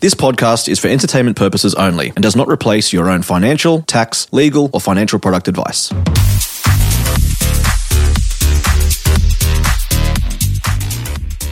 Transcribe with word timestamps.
This 0.00 0.14
podcast 0.14 0.68
is 0.68 0.78
for 0.78 0.86
entertainment 0.86 1.36
purposes 1.36 1.74
only 1.74 2.10
and 2.10 2.22
does 2.22 2.36
not 2.36 2.46
replace 2.46 2.92
your 2.92 3.10
own 3.10 3.22
financial, 3.22 3.82
tax, 3.82 4.32
legal, 4.32 4.70
or 4.72 4.80
financial 4.80 5.18
product 5.18 5.48
advice. 5.48 5.88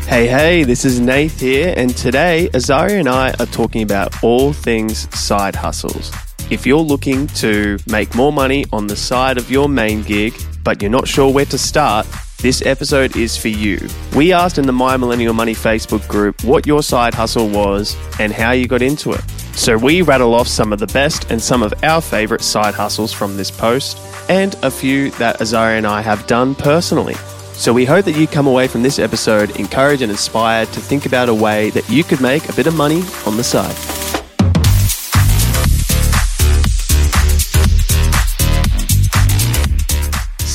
Hey, 0.07 0.29
hey, 0.29 0.63
this 0.63 0.85
is 0.85 1.01
Nath 1.01 1.41
here, 1.41 1.75
and 1.77 1.97
today 1.97 2.49
Azari 2.53 3.01
and 3.01 3.09
I 3.09 3.35
are 3.41 3.47
talking 3.47 3.83
about 3.83 4.23
all 4.23 4.53
things 4.53 5.13
side 5.19 5.57
hustles. 5.57 6.13
If 6.49 6.65
you're 6.65 6.79
looking 6.79 7.27
to 7.43 7.79
make 7.89 8.15
more 8.15 8.33
money 8.33 8.65
on 8.73 8.87
the 8.87 8.95
side 8.95 9.39
of 9.39 9.51
your 9.51 9.69
main 9.69 10.03
gig, 10.03 10.35
but 10.63 10.81
you're 10.81 10.91
not 10.93 11.09
sure 11.09 11.33
where 11.33 11.47
to 11.47 11.59
start, 11.59 12.07
this 12.39 12.63
episode 12.65 13.17
is 13.17 13.37
for 13.37 13.49
you. 13.49 13.79
We 14.15 14.33
asked 14.33 14.59
in 14.59 14.67
the 14.67 14.73
My 14.73 14.97
Millennial 14.97 15.33
Money 15.33 15.55
Facebook 15.55 16.07
group 16.07 16.45
what 16.45 16.67
your 16.67 16.83
side 16.83 17.15
hustle 17.15 17.49
was 17.49 17.97
and 18.19 18.33
how 18.33 18.53
you 18.53 18.67
got 18.69 18.83
into 18.83 19.13
it. 19.13 19.23
So 19.55 19.79
we 19.79 20.03
rattle 20.03 20.35
off 20.35 20.47
some 20.47 20.73
of 20.73 20.79
the 20.79 20.87
best 20.89 21.31
and 21.31 21.43
some 21.43 21.63
of 21.63 21.73
our 21.83 22.03
favorite 22.03 22.43
side 22.43 22.75
hustles 22.75 23.13
from 23.13 23.37
this 23.37 23.51
post, 23.51 23.99
and 24.29 24.55
a 24.63 24.71
few 24.71 25.11
that 25.13 25.39
Azaria 25.39 25.79
and 25.79 25.87
I 25.87 26.03
have 26.03 26.27
done 26.27 26.55
personally. 26.55 27.15
So 27.55 27.73
we 27.73 27.87
hope 27.87 28.05
that 28.05 28.17
you 28.17 28.27
come 28.27 28.47
away 28.47 28.69
from 28.69 28.83
this 28.83 28.99
episode 28.99 29.59
encouraged 29.59 30.03
and 30.03 30.11
inspired 30.11 30.69
to 30.73 30.81
think 30.81 31.07
about 31.07 31.31
a 31.31 31.35
way 31.35 31.71
that 31.71 31.89
you 31.89 32.05
could 32.05 32.21
make 32.21 32.51
a 32.51 32.53
bit 32.53 32.67
of 32.67 32.77
money 32.77 33.03
on 33.25 33.39
the 33.39 33.45
side. 33.45 34.06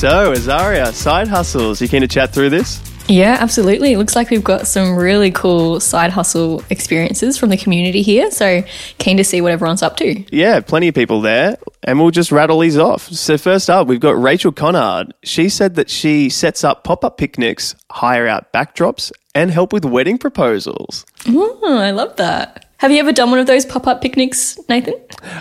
So, 0.02 0.32
Azaria, 0.32 0.92
side 0.92 1.28
hustles. 1.28 1.80
You 1.80 1.86
keen 1.86 2.00
to 2.00 2.08
chat 2.08 2.32
through 2.32 2.50
this? 2.50 2.82
Yeah, 3.06 3.36
absolutely. 3.38 3.92
It 3.92 3.98
looks 3.98 4.16
like 4.16 4.30
we've 4.30 4.42
got 4.42 4.66
some 4.66 4.96
really 4.96 5.30
cool 5.30 5.78
side 5.78 6.10
hustle 6.10 6.64
experiences 6.70 7.38
from 7.38 7.50
the 7.50 7.56
community 7.56 8.02
here. 8.02 8.32
So 8.32 8.64
keen 8.98 9.16
to 9.18 9.22
see 9.22 9.40
what 9.40 9.52
everyone's 9.52 9.80
up 9.80 9.96
to. 9.98 10.24
Yeah, 10.36 10.58
plenty 10.58 10.88
of 10.88 10.96
people 10.96 11.20
there. 11.20 11.56
And 11.84 12.00
we'll 12.00 12.10
just 12.10 12.32
rattle 12.32 12.58
these 12.58 12.76
off. 12.76 13.12
So, 13.12 13.38
first 13.38 13.70
up, 13.70 13.86
we've 13.86 14.00
got 14.00 14.20
Rachel 14.20 14.50
Connard. 14.50 15.14
She 15.22 15.48
said 15.48 15.76
that 15.76 15.88
she 15.88 16.28
sets 16.30 16.64
up 16.64 16.82
pop 16.82 17.04
up 17.04 17.16
picnics, 17.16 17.76
hire 17.88 18.26
out 18.26 18.52
backdrops, 18.52 19.12
and 19.36 19.52
help 19.52 19.72
with 19.72 19.84
wedding 19.84 20.18
proposals. 20.18 21.06
Oh, 21.28 21.78
I 21.78 21.92
love 21.92 22.16
that. 22.16 22.68
Have 22.78 22.90
you 22.90 22.98
ever 22.98 23.12
done 23.12 23.30
one 23.30 23.38
of 23.38 23.46
those 23.46 23.64
pop 23.64 23.86
up 23.86 24.02
picnics, 24.02 24.58
Nathan? 24.68 24.94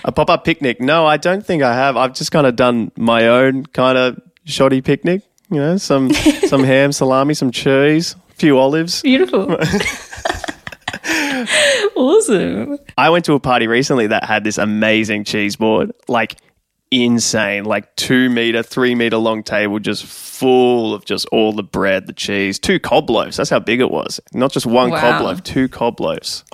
A 0.06 0.12
pop 0.12 0.30
up 0.30 0.46
picnic? 0.46 0.80
No, 0.80 1.08
I 1.08 1.18
don't 1.18 1.44
think 1.44 1.64
I 1.64 1.74
have. 1.74 1.98
I've 1.98 2.14
just 2.14 2.32
kind 2.32 2.46
of 2.46 2.56
done 2.56 2.92
my 2.96 3.28
own 3.28 3.66
kind 3.66 3.98
of 3.98 4.22
shoddy 4.46 4.82
picnic. 4.82 5.24
You 5.50 5.58
know, 5.58 5.78
some 5.78 6.12
some 6.48 6.64
ham, 6.64 6.92
salami, 6.92 7.34
some 7.34 7.52
cheese, 7.52 8.16
a 8.32 8.34
few 8.36 8.58
olives. 8.58 9.02
Beautiful. 9.02 9.58
awesome. 11.96 12.78
I 12.98 13.10
went 13.10 13.26
to 13.26 13.34
a 13.34 13.40
party 13.40 13.68
recently 13.68 14.08
that 14.08 14.24
had 14.24 14.44
this 14.44 14.58
amazing 14.58 15.24
cheese 15.26 15.56
board, 15.56 15.92
like 16.08 16.36
insane, 16.90 17.64
like 17.66 17.96
two 17.96 18.30
meter, 18.30 18.64
three 18.64 18.96
meter 18.96 19.18
long 19.18 19.44
table, 19.44 19.80
just 19.80 20.06
full 20.06 20.94
of 20.94 21.06
just 21.06 21.26
all 21.32 21.54
the 21.54 21.64
bread, 21.64 22.08
the 22.08 22.14
cheese, 22.14 22.60
two 22.60 22.80
cob 22.80 23.10
loaves. 23.10 23.38
That's 23.38 23.50
how 23.50 23.60
big 23.60 23.80
it 23.82 23.92
was. 23.92 24.20
Not 24.34 24.52
just 24.52 24.66
one 24.66 24.90
Wow. 24.92 25.00
cob 25.00 25.22
loaf, 25.22 25.44
two 25.44 25.68
cob 25.70 26.00
loaves. 26.00 26.44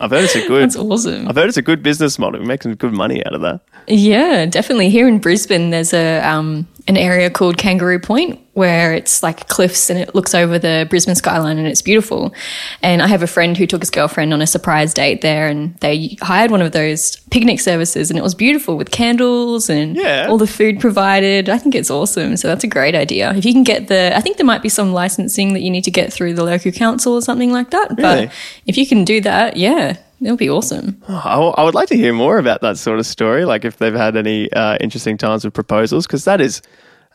I've 0.00 0.10
heard 0.10 0.24
it's 0.24 0.34
a 0.34 0.46
good. 0.48 0.62
That's 0.62 0.76
awesome. 0.76 1.28
I've 1.28 1.36
heard 1.36 1.48
it's 1.48 1.58
a 1.58 1.62
good 1.62 1.82
business 1.82 2.18
model. 2.18 2.40
We 2.40 2.46
make 2.46 2.62
some 2.62 2.74
good 2.74 2.92
money 2.92 3.24
out 3.26 3.34
of 3.34 3.42
that. 3.42 3.60
Yeah, 3.86 4.46
definitely. 4.46 4.88
Here 4.88 5.06
in 5.06 5.18
Brisbane, 5.18 5.70
there's 5.70 5.92
a 5.92 6.20
um, 6.20 6.66
an 6.90 6.96
area 6.96 7.30
called 7.30 7.56
Kangaroo 7.56 8.00
Point 8.00 8.40
where 8.54 8.92
it's 8.92 9.22
like 9.22 9.46
cliffs 9.48 9.88
and 9.88 9.98
it 9.98 10.12
looks 10.14 10.34
over 10.34 10.58
the 10.58 10.84
Brisbane 10.90 11.14
skyline 11.14 11.56
and 11.56 11.68
it's 11.68 11.80
beautiful. 11.80 12.34
And 12.82 13.00
I 13.00 13.06
have 13.06 13.22
a 13.22 13.26
friend 13.28 13.56
who 13.56 13.64
took 13.66 13.80
his 13.80 13.90
girlfriend 13.90 14.34
on 14.34 14.42
a 14.42 14.46
surprise 14.46 14.92
date 14.92 15.20
there, 15.22 15.46
and 15.46 15.76
they 15.76 16.16
hired 16.20 16.50
one 16.50 16.60
of 16.60 16.72
those 16.72 17.16
picnic 17.30 17.60
services, 17.60 18.10
and 18.10 18.18
it 18.18 18.22
was 18.22 18.34
beautiful 18.34 18.76
with 18.76 18.90
candles 18.90 19.70
and 19.70 19.96
Yeah. 19.96 20.26
all 20.28 20.36
the 20.36 20.48
food 20.48 20.80
provided. 20.80 21.48
I 21.48 21.58
think 21.58 21.74
it's 21.76 21.90
awesome. 21.90 22.36
So 22.36 22.48
that's 22.48 22.64
a 22.64 22.66
great 22.66 22.94
idea. 22.96 23.32
If 23.34 23.44
you 23.46 23.52
can 23.52 23.62
get 23.64 23.86
the, 23.86 24.14
I 24.16 24.20
think 24.20 24.36
there 24.36 24.44
might 24.44 24.62
be 24.62 24.68
some 24.68 24.92
licensing 24.92 25.54
that 25.54 25.60
you 25.60 25.70
need 25.70 25.84
to 25.84 25.90
get 25.92 26.12
through 26.12 26.34
the 26.34 26.44
local 26.44 26.72
council 26.72 27.14
or 27.14 27.22
something 27.22 27.52
like 27.52 27.70
that. 27.70 27.90
Really? 27.96 28.26
But 28.26 28.32
if 28.66 28.76
you 28.76 28.86
can 28.86 29.04
do 29.04 29.20
that, 29.22 29.56
yeah, 29.56 29.96
it'll 30.20 30.36
be 30.36 30.50
awesome. 30.50 31.00
I, 31.08 31.36
I 31.38 31.64
would 31.64 31.74
like 31.74 31.88
to 31.88 31.96
hear 31.96 32.12
more 32.12 32.38
about 32.38 32.60
that 32.62 32.76
sort 32.78 32.98
of 32.98 33.06
story, 33.06 33.44
like 33.44 33.64
if 33.64 33.78
they've 33.78 33.94
had 33.94 34.16
any 34.16 34.52
uh, 34.52 34.76
interesting 34.80 35.16
times 35.16 35.44
with 35.44 35.54
proposals, 35.54 36.06
because 36.06 36.24
that 36.24 36.40
is 36.40 36.62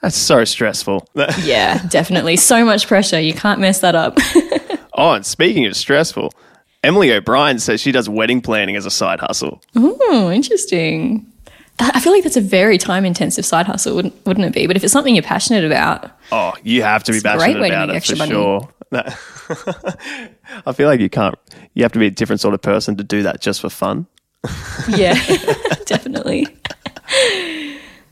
that's 0.01 0.17
so 0.17 0.43
stressful. 0.43 1.07
Yeah, 1.41 1.81
definitely. 1.87 2.35
So 2.37 2.65
much 2.65 2.87
pressure. 2.87 3.19
You 3.19 3.33
can't 3.33 3.59
mess 3.59 3.79
that 3.79 3.95
up. 3.95 4.17
oh, 4.93 5.13
and 5.13 5.25
speaking 5.25 5.65
of 5.65 5.75
stressful, 5.75 6.31
Emily 6.83 7.11
O'Brien 7.11 7.59
says 7.59 7.81
she 7.81 7.91
does 7.91 8.07
wedding 8.09 8.41
planning 8.41 8.75
as 8.75 8.85
a 8.85 8.91
side 8.91 9.19
hustle. 9.19 9.61
oh, 9.75 10.31
interesting. 10.31 11.25
That, 11.77 11.95
I 11.95 11.99
feel 11.99 12.13
like 12.13 12.23
that's 12.23 12.37
a 12.37 12.41
very 12.41 12.77
time 12.77 13.03
intensive 13.05 13.45
side 13.45 13.65
hustle, 13.65 13.95
wouldn't, 13.95 14.25
wouldn't 14.25 14.45
it 14.45 14.53
be? 14.53 14.65
But 14.67 14.77
if 14.77 14.83
it's 14.83 14.93
something 14.93 15.13
you're 15.15 15.23
passionate 15.23 15.65
about, 15.65 16.09
Oh, 16.31 16.53
you 16.63 16.83
have 16.83 17.03
to 17.05 17.11
be 17.11 17.19
passionate 17.19 17.57
about 17.65 17.89
it 17.89 18.03
for 18.05 18.15
money. 18.15 18.31
That- 18.95 20.31
I 20.65 20.71
feel 20.73 20.87
like 20.87 20.99
you 20.99 21.09
can't. 21.09 21.35
You 21.73 21.83
have 21.83 21.91
to 21.93 21.99
be 21.99 22.07
a 22.07 22.11
different 22.11 22.39
sort 22.41 22.53
of 22.53 22.61
person 22.61 22.95
to 22.97 23.03
do 23.03 23.23
that 23.23 23.41
just 23.41 23.61
for 23.61 23.69
fun. 23.69 24.07
yeah, 24.89 25.13
definitely. 25.85 26.47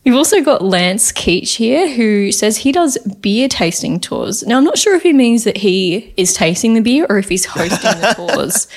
We've 0.06 0.16
also 0.16 0.44
got 0.44 0.62
Lance 0.62 1.14
Keach 1.14 1.56
here 1.56 1.90
who 1.90 2.34
says 2.34 2.58
he 2.58 2.74
does 2.74 2.97
beer 3.22 3.47
tasting 3.47 4.02
tours. 4.02 4.44
Now, 4.44 4.58
I'm 4.58 4.66
not 4.66 4.78
sure 4.78 4.96
if 4.96 5.03
he 5.03 5.14
means 5.14 5.46
that 5.46 5.56
he 5.56 6.14
is 6.18 6.34
tasting 6.34 6.74
the 6.74 6.81
beer 6.81 7.06
or 7.09 7.19
if 7.19 7.30
he's 7.30 7.46
hosting 7.46 8.02
the 8.02 8.13
tours. 8.16 8.68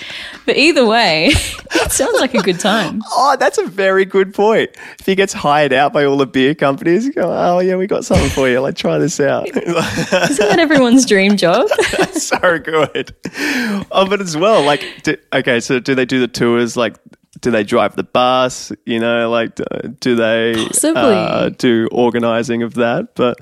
But 0.45 0.57
either 0.57 0.87
way, 0.87 1.27
it 1.75 1.91
sounds 1.91 2.21
like 2.21 2.35
a 2.35 2.43
good 2.43 2.61
time. 2.61 3.03
Oh, 3.19 3.35
that's 3.39 3.59
a 3.59 3.67
very 3.67 4.05
good 4.05 4.35
point. 4.35 4.71
If 5.01 5.07
he 5.07 5.15
gets 5.15 5.33
hired 5.33 5.73
out 5.73 5.93
by 5.93 6.05
all 6.05 6.17
the 6.17 6.27
beer 6.27 6.55
companies, 6.55 7.09
go, 7.11 7.23
oh 7.25 7.59
yeah, 7.61 7.75
we 7.77 7.87
got 7.87 8.05
something 8.05 8.29
for 8.29 8.49
you. 8.49 8.61
Like 8.61 8.77
try 8.77 8.99
this 8.99 9.19
out. 9.19 9.49
Isn't 9.49 9.75
that 9.75 10.59
everyone's 10.59 11.07
dream 11.07 11.37
job? 11.37 11.69
so 12.13 12.59
good. 12.59 13.15
Oh, 13.91 14.07
but 14.09 14.21
as 14.21 14.37
well, 14.37 14.63
like, 14.63 14.85
do, 15.03 15.17
okay, 15.33 15.61
so 15.61 15.81
do 15.81 15.95
they 15.95 16.05
do 16.05 16.21
the 16.21 16.29
tours? 16.29 16.77
Like, 16.77 16.97
do 17.41 17.51
they 17.51 17.65
drive 17.65 17.97
the 17.97 18.03
bus? 18.05 18.73
You 18.85 18.99
know, 18.99 19.31
like, 19.31 19.55
do, 20.01 20.15
they 20.17 20.55
Possibly. 20.57 21.01
uh, 21.03 21.49
do 21.51 21.89
organizing 21.93 22.63
of 22.63 22.75
that? 22.75 23.15
But 23.15 23.39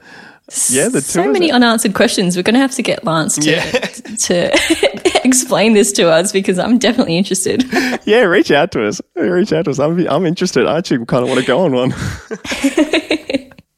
yeah, 0.69 0.89
the 0.89 1.01
so 1.01 1.31
many 1.33 1.51
are- 1.51 1.55
unanswered 1.55 1.95
questions. 1.95 2.37
We're 2.37 2.43
going 2.43 2.55
to 2.55 2.61
have 2.61 2.75
to 2.75 2.83
get 2.83 3.05
Lance 3.05 3.37
to, 3.37 3.51
Yeah. 3.51 3.71
to 3.71 5.21
explain 5.25 5.73
this 5.73 5.93
to 5.93 6.11
us 6.11 6.33
because 6.33 6.59
I'm 6.59 6.79
definitely 6.79 7.17
interested. 7.17 7.65
yeah, 8.05 8.21
reach 8.23 8.51
out 8.51 8.71
to 8.73 8.87
us. 8.87 9.01
Reach 9.15 9.53
out 9.53 9.65
to 9.67 9.71
us. 9.71 9.79
I'm, 9.79 10.07
I'm 10.09 10.27
interested. 10.27 10.67
I 10.67 10.79
actually 10.79 11.05
kind 11.07 11.23
of 11.23 11.29
want 11.31 11.41
to 11.41 11.47
go 11.47 11.61
on 11.65 11.73
one. 11.73 11.93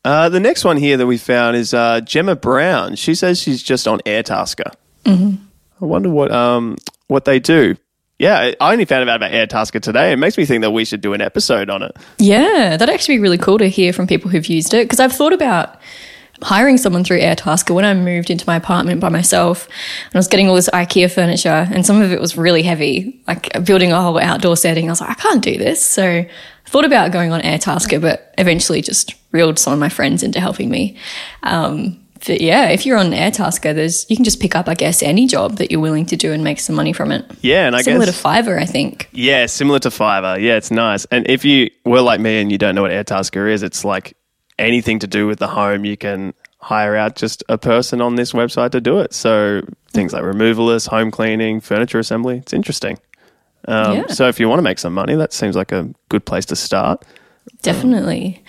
uh, 0.04 0.28
the 0.28 0.40
next 0.40 0.64
one 0.64 0.76
here 0.76 0.96
that 0.96 1.06
we 1.06 1.18
found 1.18 1.56
is 1.56 1.74
uh, 1.74 2.00
Gemma 2.00 2.36
Brown. 2.36 2.96
She 2.96 3.14
says 3.14 3.40
she's 3.40 3.62
just 3.62 3.86
on 3.88 4.00
Airtasker. 4.00 4.72
Mm-hmm. 5.04 5.42
I 5.80 5.84
wonder 5.84 6.08
what 6.10 6.32
um 6.32 6.76
what 7.08 7.26
they 7.26 7.38
do. 7.38 7.76
Yeah, 8.18 8.52
I 8.60 8.72
only 8.72 8.86
found 8.86 9.08
out 9.08 9.16
about 9.16 9.30
Airtasker 9.30 9.80
today. 9.80 10.12
It 10.12 10.16
makes 10.16 10.38
me 10.38 10.46
think 10.46 10.62
that 10.62 10.70
we 10.70 10.84
should 10.86 11.02
do 11.02 11.12
an 11.12 11.20
episode 11.20 11.68
on 11.68 11.82
it. 11.82 11.94
Yeah, 12.18 12.76
that'd 12.76 12.92
actually 12.92 13.16
be 13.16 13.22
really 13.22 13.38
cool 13.38 13.58
to 13.58 13.68
hear 13.68 13.92
from 13.92 14.06
people 14.06 14.30
who've 14.30 14.46
used 14.46 14.72
it 14.72 14.84
because 14.84 15.00
I've 15.00 15.12
thought 15.12 15.34
about 15.34 15.78
hiring 16.42 16.78
someone 16.78 17.04
through 17.04 17.20
Airtasker 17.20 17.74
when 17.74 17.84
I 17.84 17.94
moved 17.94 18.30
into 18.30 18.44
my 18.46 18.56
apartment 18.56 19.00
by 19.00 19.08
myself 19.08 19.68
and 20.06 20.14
I 20.14 20.18
was 20.18 20.28
getting 20.28 20.48
all 20.48 20.54
this 20.54 20.68
IKEA 20.70 21.10
furniture 21.10 21.66
and 21.70 21.84
some 21.84 22.00
of 22.00 22.12
it 22.12 22.20
was 22.20 22.36
really 22.36 22.62
heavy, 22.62 23.22
like 23.26 23.64
building 23.64 23.92
a 23.92 24.00
whole 24.00 24.18
outdoor 24.18 24.56
setting. 24.56 24.88
I 24.88 24.92
was 24.92 25.00
like, 25.00 25.10
I 25.10 25.14
can't 25.14 25.42
do 25.42 25.56
this. 25.56 25.84
So 25.84 26.04
I 26.04 26.28
thought 26.66 26.84
about 26.84 27.12
going 27.12 27.32
on 27.32 27.40
Airtasker, 27.42 28.00
but 28.00 28.34
eventually 28.38 28.82
just 28.82 29.14
reeled 29.32 29.58
some 29.58 29.72
of 29.72 29.78
my 29.78 29.88
friends 29.88 30.22
into 30.22 30.40
helping 30.40 30.70
me. 30.70 30.96
Um, 31.42 32.05
yeah, 32.28 32.68
if 32.68 32.86
you're 32.86 32.96
on 32.98 33.10
Airtasker, 33.10 33.74
there's 33.74 34.08
you 34.08 34.16
can 34.16 34.24
just 34.24 34.40
pick 34.40 34.54
up, 34.54 34.68
I 34.68 34.74
guess, 34.74 35.02
any 35.02 35.26
job 35.26 35.56
that 35.56 35.70
you're 35.70 35.80
willing 35.80 36.06
to 36.06 36.16
do 36.16 36.32
and 36.32 36.42
make 36.42 36.60
some 36.60 36.74
money 36.76 36.92
from 36.92 37.12
it. 37.12 37.24
Yeah, 37.42 37.66
and 37.66 37.76
I 37.76 37.82
Similar 37.82 38.06
guess 38.06 38.16
similar 38.16 38.42
to 38.42 38.50
Fiverr, 38.50 38.58
I 38.60 38.66
think. 38.66 39.08
Yeah, 39.12 39.46
similar 39.46 39.78
to 39.80 39.88
Fiverr. 39.88 40.40
Yeah, 40.40 40.56
it's 40.56 40.70
nice. 40.70 41.04
And 41.06 41.28
if 41.28 41.44
you 41.44 41.70
were 41.84 42.00
like 42.00 42.20
me 42.20 42.40
and 42.40 42.50
you 42.50 42.58
don't 42.58 42.74
know 42.74 42.82
what 42.82 42.90
Airtasker 42.90 43.50
is, 43.50 43.62
it's 43.62 43.84
like 43.84 44.16
anything 44.58 44.98
to 45.00 45.06
do 45.06 45.26
with 45.26 45.38
the 45.38 45.48
home. 45.48 45.84
You 45.84 45.96
can 45.96 46.34
hire 46.58 46.96
out 46.96 47.14
just 47.16 47.44
a 47.48 47.58
person 47.58 48.00
on 48.00 48.16
this 48.16 48.32
website 48.32 48.70
to 48.70 48.80
do 48.80 48.98
it. 49.00 49.12
So 49.12 49.62
things 49.92 50.12
like 50.12 50.22
removalists, 50.22 50.88
home 50.88 51.10
cleaning, 51.10 51.60
furniture 51.60 51.98
assembly. 51.98 52.38
It's 52.38 52.52
interesting. 52.52 52.98
Um, 53.68 53.96
Yeah. 53.98 54.06
So 54.08 54.28
if 54.28 54.40
you 54.40 54.48
want 54.48 54.58
to 54.58 54.62
make 54.64 54.78
some 54.78 54.94
money, 54.94 55.14
that 55.14 55.32
seems 55.32 55.54
like 55.54 55.70
a 55.72 55.88
good 56.08 56.24
place 56.24 56.44
to 56.46 56.56
start. 56.56 57.04
Definitely. 57.62 58.42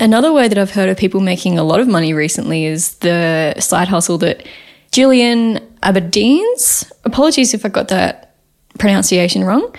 Another 0.00 0.32
way 0.32 0.48
that 0.48 0.56
I've 0.56 0.70
heard 0.70 0.88
of 0.88 0.96
people 0.96 1.20
making 1.20 1.58
a 1.58 1.62
lot 1.62 1.78
of 1.78 1.86
money 1.86 2.14
recently 2.14 2.64
is 2.64 2.94
the 2.96 3.54
side 3.60 3.86
hustle 3.86 4.16
that 4.18 4.46
Gillian 4.92 5.60
Aberdeen's, 5.82 6.90
apologies 7.04 7.52
if 7.52 7.66
I 7.66 7.68
got 7.68 7.88
that 7.88 8.34
pronunciation 8.78 9.44
wrong, 9.44 9.74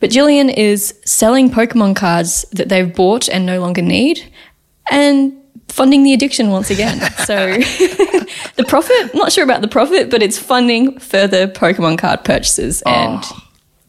but 0.00 0.10
Gillian 0.10 0.48
is 0.48 0.98
selling 1.04 1.50
Pokemon 1.50 1.94
cards 1.94 2.46
that 2.52 2.70
they've 2.70 2.92
bought 2.92 3.28
and 3.28 3.44
no 3.44 3.60
longer 3.60 3.82
need 3.82 4.32
and 4.90 5.36
funding 5.68 6.04
the 6.04 6.14
addiction 6.14 6.50
once 6.50 6.70
again. 6.70 6.98
So 7.26 7.56
the 8.54 8.64
profit, 8.68 9.12
not 9.14 9.32
sure 9.32 9.42
about 9.42 9.60
the 9.60 9.68
profit, 9.68 10.10
but 10.10 10.22
it's 10.22 10.38
funding 10.38 10.98
further 11.00 11.48
Pokemon 11.48 11.98
card 11.98 12.22
purchases. 12.24 12.84
Oh. 12.86 12.90
And 12.90 13.24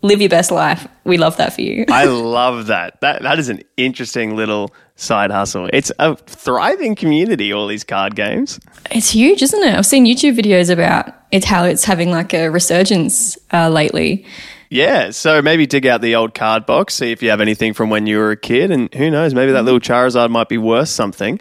live 0.07 0.21
your 0.21 0.29
best 0.29 0.51
life. 0.51 0.87
We 1.03 1.17
love 1.17 1.37
that 1.37 1.53
for 1.53 1.61
you. 1.61 1.85
I 1.91 2.05
love 2.05 2.67
that. 2.67 2.99
That 3.01 3.21
that 3.21 3.39
is 3.39 3.49
an 3.49 3.61
interesting 3.75 4.35
little 4.35 4.73
side 4.95 5.31
hustle. 5.31 5.69
It's 5.73 5.91
a 5.99 6.15
thriving 6.15 6.95
community. 6.95 7.53
All 7.53 7.67
these 7.67 7.83
card 7.83 8.15
games. 8.15 8.59
It's 8.91 9.11
huge, 9.11 9.41
isn't 9.41 9.63
it? 9.63 9.75
I've 9.75 9.85
seen 9.85 10.05
YouTube 10.05 10.37
videos 10.37 10.69
about 10.69 11.13
it's 11.31 11.45
how 11.45 11.65
it's 11.65 11.83
having 11.83 12.11
like 12.11 12.33
a 12.33 12.49
resurgence 12.49 13.37
uh, 13.51 13.69
lately. 13.69 14.25
Yeah, 14.69 15.11
so 15.11 15.41
maybe 15.41 15.65
dig 15.65 15.85
out 15.85 16.01
the 16.01 16.15
old 16.15 16.33
card 16.33 16.65
box, 16.65 16.95
see 16.95 17.11
if 17.11 17.23
you 17.23 17.29
have 17.29 17.39
anything 17.39 17.73
from 17.73 17.89
when 17.89 18.05
you 18.05 18.17
were 18.17 18.31
a 18.31 18.37
kid, 18.37 18.69
and 18.69 18.93
who 18.93 19.09
knows, 19.09 19.33
maybe 19.33 19.53
that 19.53 19.63
little 19.63 19.79
Charizard 19.79 20.29
might 20.29 20.49
be 20.49 20.57
worth 20.57 20.89
something. 20.89 21.39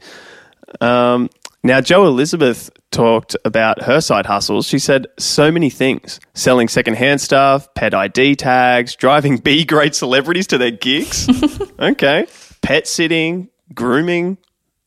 Um, 0.81 1.29
now, 1.65 1.81
Joe 1.81 2.07
Elizabeth 2.07 2.71
talked 2.97 3.37
about 3.45 3.83
her 3.83 4.01
side 4.01 4.25
hustles. 4.25 4.67
She 4.67 4.79
said 4.79 5.07
so 5.19 5.53
many 5.53 5.69
things 5.69 6.19
selling 6.33 6.67
secondhand 6.67 7.21
stuff, 7.21 7.73
pet 7.75 7.93
ID 7.93 8.37
tags, 8.37 8.97
driving 8.97 9.37
B 9.45 9.67
grade 9.67 9.95
celebrities 9.95 10.47
to 10.49 10.59
their 10.59 10.71
gigs. 10.71 11.29
okay. 11.79 12.27
Pet 12.63 12.89
sitting, 12.89 13.51
grooming, 13.75 14.39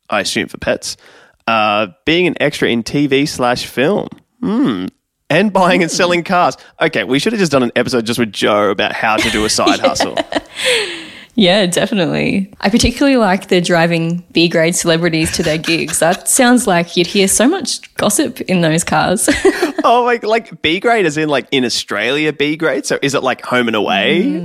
I 0.09 0.21
assume 0.21 0.47
for 0.47 0.57
pets, 0.57 0.97
uh, 1.45 1.88
being 2.06 2.25
an 2.25 2.35
extra 2.41 2.67
in 2.67 2.81
TV 2.81 3.27
slash 3.27 3.67
film. 3.67 4.07
Hmm. 4.41 4.88
And 5.29 5.53
buying 5.53 5.83
and 5.83 5.91
selling 5.91 6.23
cars. 6.23 6.57
Okay, 6.81 7.03
we 7.03 7.19
should 7.19 7.33
have 7.33 7.39
just 7.39 7.51
done 7.51 7.62
an 7.62 7.71
episode 7.75 8.07
just 8.07 8.17
with 8.17 8.33
Joe 8.33 8.71
about 8.71 8.94
how 8.94 9.17
to 9.17 9.29
do 9.29 9.45
a 9.45 9.50
side 9.50 9.79
hustle. 9.79 10.17
Yeah, 11.39 11.68
definitely. 11.68 12.51
I 12.59 12.68
particularly 12.68 13.15
like 13.15 13.47
the 13.47 13.62
driving 13.62 14.25
B 14.33 14.50
grade 14.50 14.75
celebrities 14.75 15.31
to 15.38 15.44
their 15.44 15.57
gigs. 15.57 16.00
That 16.00 16.27
sounds 16.27 16.68
like 16.68 16.97
you'd 16.97 17.07
hear 17.07 17.30
so 17.30 17.47
much 17.47 17.95
gossip 17.95 18.41
in 18.41 18.59
those 18.59 18.83
cars. 18.83 19.30
oh, 19.86 20.03
like 20.03 20.24
like 20.24 20.62
B 20.62 20.81
grade 20.81 21.06
is 21.06 21.15
in 21.15 21.30
like 21.30 21.47
in 21.51 21.63
Australia 21.63 22.33
B 22.33 22.57
grade. 22.57 22.86
So 22.86 23.00
is 23.01 23.15
it 23.15 23.24
like 23.24 23.41
home 23.41 23.68
and 23.68 23.75
away? 23.77 24.38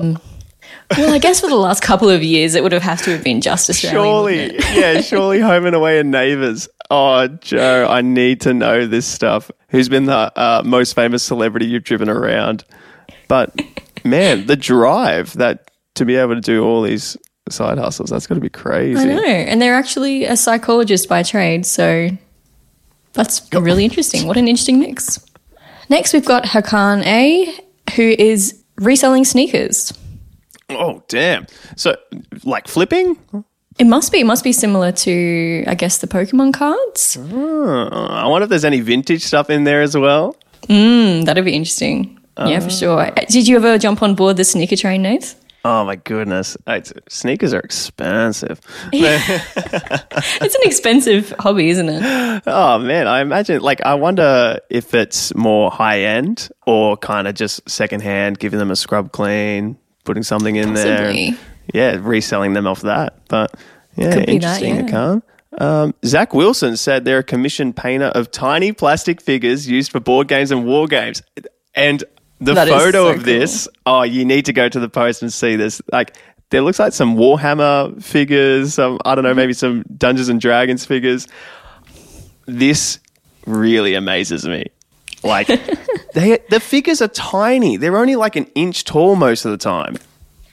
well, 0.97 1.13
I 1.13 1.19
guess 1.19 1.41
for 1.41 1.49
the 1.49 1.57
last 1.57 1.83
couple 1.83 2.09
of 2.09 2.23
years, 2.23 2.55
it 2.55 2.63
would 2.63 2.71
have 2.71 2.83
had 2.83 3.01
to 3.01 3.11
have 3.11 3.25
been 3.25 3.41
just 3.41 3.69
Australian. 3.69 4.23
wouldn't 4.23 4.63
Surely, 4.63 4.81
yeah, 4.81 5.01
surely 5.01 5.41
home 5.41 5.67
and 5.67 5.75
away 5.75 5.99
and 5.99 6.13
neighbours. 6.13 6.69
Oh, 6.93 7.27
Joe, 7.27 7.89
I 7.91 8.03
need 8.03 8.41
to 8.43 8.55
know 8.55 8.87
this 8.87 9.05
stuff. 9.05 9.51
Who's 9.71 9.89
been 9.89 10.05
the 10.05 10.33
uh, 10.39 10.63
most 10.65 10.95
famous 10.95 11.25
celebrity 11.25 11.67
you've 11.67 11.83
driven 11.83 12.09
around? 12.09 12.63
But 13.27 13.61
man, 14.05 14.47
the 14.47 14.55
drive 14.55 15.33
that 15.33 15.73
to 15.95 16.05
be 16.05 16.17
able 16.17 16.35
to 16.35 16.41
do 16.41 16.65
all 16.65 16.83
these 16.83 17.17
side 17.51 17.79
hustles, 17.79 18.11
that's 18.11 18.27
got 18.27 18.35
to 18.37 18.41
be 18.41 18.49
crazy. 18.49 19.01
I 19.01 19.05
know. 19.05 19.25
And 19.25 19.61
they're 19.61 19.75
actually 19.75 20.25
a 20.25 20.37
psychologist 20.37 21.09
by 21.09 21.23
trade. 21.23 21.67
So 21.67 22.09
that's 23.13 23.49
really 23.53 23.85
interesting. 23.85 24.27
What 24.27 24.37
an 24.37 24.49
interesting 24.49 24.79
mix. 24.79 25.25
Next, 25.89 26.13
we've 26.13 26.25
got 26.25 26.45
Hakan 26.45 27.05
A, 27.05 27.55
who 27.95 28.03
is 28.19 28.63
reselling 28.77 29.25
sneakers. 29.25 29.93
Oh, 30.71 31.03
damn. 31.09 31.47
So, 31.77 31.97
like 32.45 32.69
flipping? 32.69 33.19
It 33.79 33.87
must 33.87 34.13
be. 34.13 34.21
It 34.21 34.25
must 34.25 34.45
be 34.45 34.53
similar 34.53 34.93
to, 34.93 35.65
I 35.67 35.75
guess, 35.75 35.99
the 35.99 36.07
Pokemon 36.07 36.55
cards. 36.55 37.19
Oh, 37.21 37.89
I 37.91 38.27
wonder 38.27 38.45
if 38.45 38.49
there's 38.49 38.65
any 38.65 38.81
vintage 38.81 39.23
stuff 39.23 39.51
in 39.51 39.65
there 39.65 39.83
as 39.83 39.97
well. 39.97 40.37
Mm, 40.69 41.27
that'd 41.27 41.45
be 41.45 41.55
interesting. 41.55 42.19
yeah, 42.39 42.61
for 42.61 42.71
sure. 42.71 43.11
Did 43.29 43.47
you 43.47 43.57
ever 43.57 43.77
jump 43.79 44.03
on 44.03 44.15
board 44.15 44.39
the 44.39 44.45
sneaker 44.45 44.77
train, 44.77 45.03
Nate? 45.03 45.35
Oh 45.67 45.85
my 45.87 45.97
goodness, 45.97 46.57
It's- 46.67 46.93
sneakers 47.09 47.55
are 47.55 47.61
expensive. 47.61 48.61
It's 48.93 50.55
an 50.55 50.61
expensive 50.65 51.35
hobby, 51.39 51.71
isn't 51.71 51.89
it? 51.89 52.43
Oh 52.47 52.79
man, 52.79 53.07
I 53.07 53.21
imagine 53.21 53.61
like 53.63 53.81
I 53.83 53.95
wonder 53.95 54.59
if 54.71 54.93
it's 54.95 55.35
more 55.35 55.71
high 55.71 56.01
end 56.01 56.49
or 56.67 56.97
kind 56.97 57.27
of 57.29 57.35
just 57.35 57.69
secondhand, 57.69 58.39
giving 58.39 58.59
them 58.59 58.71
a 58.71 58.77
scrub 58.77 59.13
clean, 59.13 59.79
putting 60.05 60.23
something 60.23 60.57
in 60.57 60.71
Possibly. 60.75 61.31
there. 61.31 61.39
Yeah, 61.73 61.97
reselling 62.01 62.53
them 62.53 62.67
off 62.67 62.83
that. 62.83 63.27
But 63.29 63.55
yeah, 63.97 64.11
that, 64.17 64.29
interesting. 64.29 64.95
I 64.95 65.13
yeah. 65.13 65.19
Um, 65.57 65.95
Zach 66.05 66.35
Wilson 66.35 66.77
said 66.77 67.05
they're 67.05 67.19
a 67.19 67.23
commissioned 67.25 67.77
painter 67.77 68.07
of 68.07 68.31
tiny 68.33 68.73
plastic 68.73 69.23
figures 69.23 69.69
used 69.69 69.93
for 69.93 70.01
board 70.01 70.27
games 70.29 70.51
and 70.51 70.67
war 70.67 70.87
games. 70.89 71.23
And 71.75 72.03
the 72.41 72.55
That 72.55 72.69
photo 72.69 73.05
so 73.05 73.09
of 73.11 73.25
this, 73.25 73.69
oh, 73.87 74.03
you 74.03 74.25
need 74.25 74.47
to 74.47 74.53
go 74.53 74.69
to 74.69 74.81
the 74.81 74.89
post 74.89 75.23
and 75.23 75.33
see 75.33 75.57
this. 75.57 75.81
Like, 75.93 76.17
there 76.51 76.61
looks 76.63 76.79
like 76.79 76.93
some 76.93 77.17
Warhammer 77.17 78.03
figures, 78.03 78.75
some, 78.75 78.99
I 79.05 79.15
don't 79.15 79.25
know, 79.25 79.35
maybe 79.35 79.53
some 79.53 79.85
Dungeons 79.97 80.29
and 80.29 80.41
Dragons 80.41 80.85
figures. 80.85 81.27
This 82.47 82.99
really 83.47 83.95
amazes 83.95 84.47
me. 84.47 84.67
Like, 85.23 85.47
they, 86.15 86.39
the 86.51 86.61
figures 86.61 87.01
are 87.01 87.09
tiny. 87.09 87.77
They're 87.77 87.97
only 87.97 88.17
like 88.17 88.37
an 88.37 88.47
inch 88.55 88.85
tall 88.85 89.17
most 89.17 89.45
of 89.45 89.51
the 89.51 89.57
time. 89.57 89.97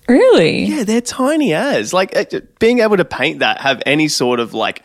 Really? 0.08 0.64
Yeah, 0.66 0.84
they're 0.84 1.02
tiny 1.02 1.54
as. 1.54 1.94
Like 1.94 2.16
uh, 2.16 2.42
being 2.60 2.80
able 2.80 2.98
to 2.98 3.06
paint 3.06 3.40
that, 3.40 3.62
have 3.62 3.82
any 3.86 4.08
sort 4.08 4.40
of 4.40 4.54
like, 4.54 4.84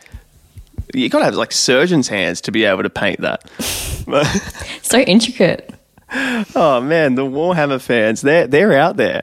you 0.93 1.09
gotta 1.09 1.25
have 1.25 1.35
like 1.35 1.51
surgeon's 1.51 2.07
hands 2.07 2.41
to 2.41 2.51
be 2.51 2.63
able 2.63 2.83
to 2.83 2.89
paint 2.89 3.21
that. 3.21 3.49
So 4.83 4.99
intricate. 4.99 5.76
Oh 6.11 6.81
man, 6.83 7.15
the 7.15 7.23
Warhammer 7.23 7.81
fans, 7.81 8.21
they're 8.21 8.47
they're 8.47 8.77
out 8.77 8.97
there. 8.97 9.21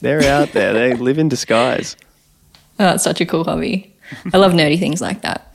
They're 0.00 0.22
out 0.24 0.52
there. 0.52 0.72
They 0.72 0.94
live 0.94 1.18
in 1.18 1.28
disguise. 1.28 1.96
Oh, 2.78 2.84
that's 2.84 3.04
such 3.04 3.20
a 3.20 3.26
cool 3.26 3.44
hobby. 3.44 3.94
I 4.32 4.38
love 4.38 4.52
nerdy 4.52 4.78
things 4.78 5.00
like 5.00 5.22
that. 5.22 5.54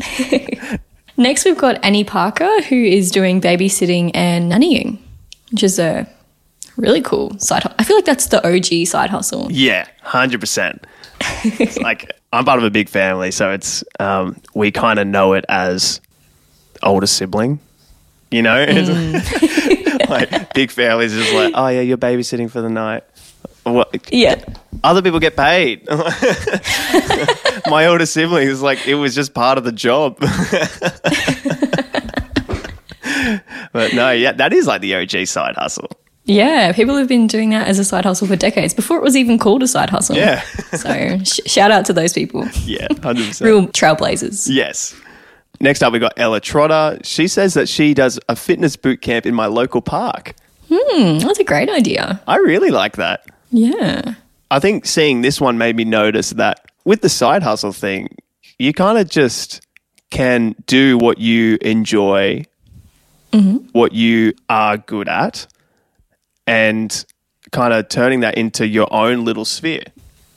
Next, 1.17 1.45
we've 1.45 1.57
got 1.57 1.83
Annie 1.83 2.03
Parker, 2.03 2.61
who 2.63 2.75
is 2.75 3.09
doing 3.09 3.41
babysitting 3.41 4.11
and 4.13 4.51
nannying, 4.51 4.99
which 5.51 5.63
is 5.63 5.79
a 5.79 6.07
really 6.77 7.01
cool 7.01 7.37
side 7.39 7.63
hustle. 7.63 7.75
I 7.79 7.83
feel 7.83 7.97
like 7.97 8.05
that's 8.05 8.27
the 8.27 8.45
OG 8.45 8.87
side 8.87 9.09
hustle. 9.09 9.47
Yeah, 9.51 9.87
hundred 10.03 10.41
percent. 10.41 10.85
Like 11.81 12.11
I'm 12.33 12.45
part 12.45 12.59
of 12.59 12.65
a 12.65 12.69
big 12.69 12.89
family, 12.89 13.31
so 13.31 13.51
it's 13.51 13.83
um, 13.99 14.39
we 14.53 14.71
kind 14.71 14.99
of 14.99 15.07
know 15.07 15.33
it 15.33 15.45
as 15.49 16.01
older 16.83 17.07
sibling. 17.07 17.59
You 18.31 18.41
know, 18.41 18.63
It's 18.67 18.89
like 20.09 20.53
big 20.53 20.71
families 20.71 21.13
is 21.13 21.31
like, 21.33 21.53
oh 21.55 21.67
yeah, 21.67 21.81
you're 21.81 21.97
babysitting 21.97 22.49
for 22.49 22.61
the 22.61 22.69
night. 22.69 23.03
What? 23.63 24.13
Yeah. 24.13 24.43
other 24.83 25.01
people 25.01 25.19
get 25.19 25.35
paid. 25.35 25.87
My 27.67 27.87
older 27.87 28.05
sibling 28.05 28.47
is 28.47 28.61
like, 28.61 28.87
it 28.87 28.95
was 28.95 29.15
just 29.15 29.33
part 29.33 29.57
of 29.57 29.63
the 29.63 29.71
job. 29.71 30.17
but 33.73 33.93
no, 33.93 34.11
yeah, 34.11 34.31
that 34.33 34.53
is 34.53 34.67
like 34.67 34.81
the 34.81 34.95
OG 34.95 35.27
side 35.27 35.55
hustle. 35.55 35.89
Yeah, 36.25 36.71
people 36.73 36.95
have 36.95 37.07
been 37.07 37.27
doing 37.27 37.51
that 37.51 37.67
as 37.67 37.77
a 37.79 37.83
side 37.83 38.05
hustle 38.05 38.27
for 38.27 38.35
decades 38.35 38.73
before 38.73 38.97
it 38.97 39.03
was 39.03 39.15
even 39.15 39.37
called 39.37 39.61
a 39.63 39.67
side 39.67 39.89
hustle. 39.91 40.15
Yeah. 40.15 40.41
so 40.73 41.19
sh- 41.23 41.39
shout 41.45 41.71
out 41.71 41.85
to 41.85 41.93
those 41.93 42.13
people. 42.13 42.45
Yeah, 42.65 42.87
100%. 42.87 43.45
Real 43.45 43.67
trailblazers. 43.67 44.47
Yes. 44.49 44.95
Next 45.59 45.81
up, 45.83 45.93
we 45.93 45.99
got 45.99 46.13
Ella 46.17 46.39
Trotter. 46.39 46.99
She 47.03 47.27
says 47.27 47.53
that 47.53 47.69
she 47.69 47.93
does 47.93 48.19
a 48.29 48.35
fitness 48.35 48.75
boot 48.75 49.01
camp 49.01 49.25
in 49.25 49.33
my 49.33 49.45
local 49.45 49.81
park. 49.81 50.35
Hmm, 50.71 51.19
that's 51.19 51.39
a 51.39 51.43
great 51.43 51.69
idea. 51.69 52.21
I 52.27 52.37
really 52.37 52.71
like 52.71 52.97
that. 52.97 53.25
Yeah. 53.51 54.15
I 54.51 54.59
think 54.59 54.85
seeing 54.85 55.21
this 55.21 55.39
one 55.39 55.57
made 55.57 55.75
me 55.75 55.85
notice 55.85 56.31
that 56.31 56.65
with 56.83 57.01
the 57.01 57.09
side 57.09 57.43
hustle 57.43 57.71
thing, 57.71 58.09
you 58.59 58.73
kind 58.73 58.97
of 58.97 59.09
just 59.09 59.61
can 60.11 60.55
do 60.67 60.97
what 60.97 61.17
you 61.17 61.57
enjoy, 61.61 62.45
what 63.71 63.91
you 63.91 64.33
are 64.49 64.77
good 64.77 65.09
at, 65.09 65.47
and 66.47 67.05
kind 67.51 67.73
of 67.73 67.89
turning 67.89 68.21
that 68.21 68.37
into 68.37 68.67
your 68.67 68.87
own 68.91 69.25
little 69.25 69.45
sphere. 69.45 69.83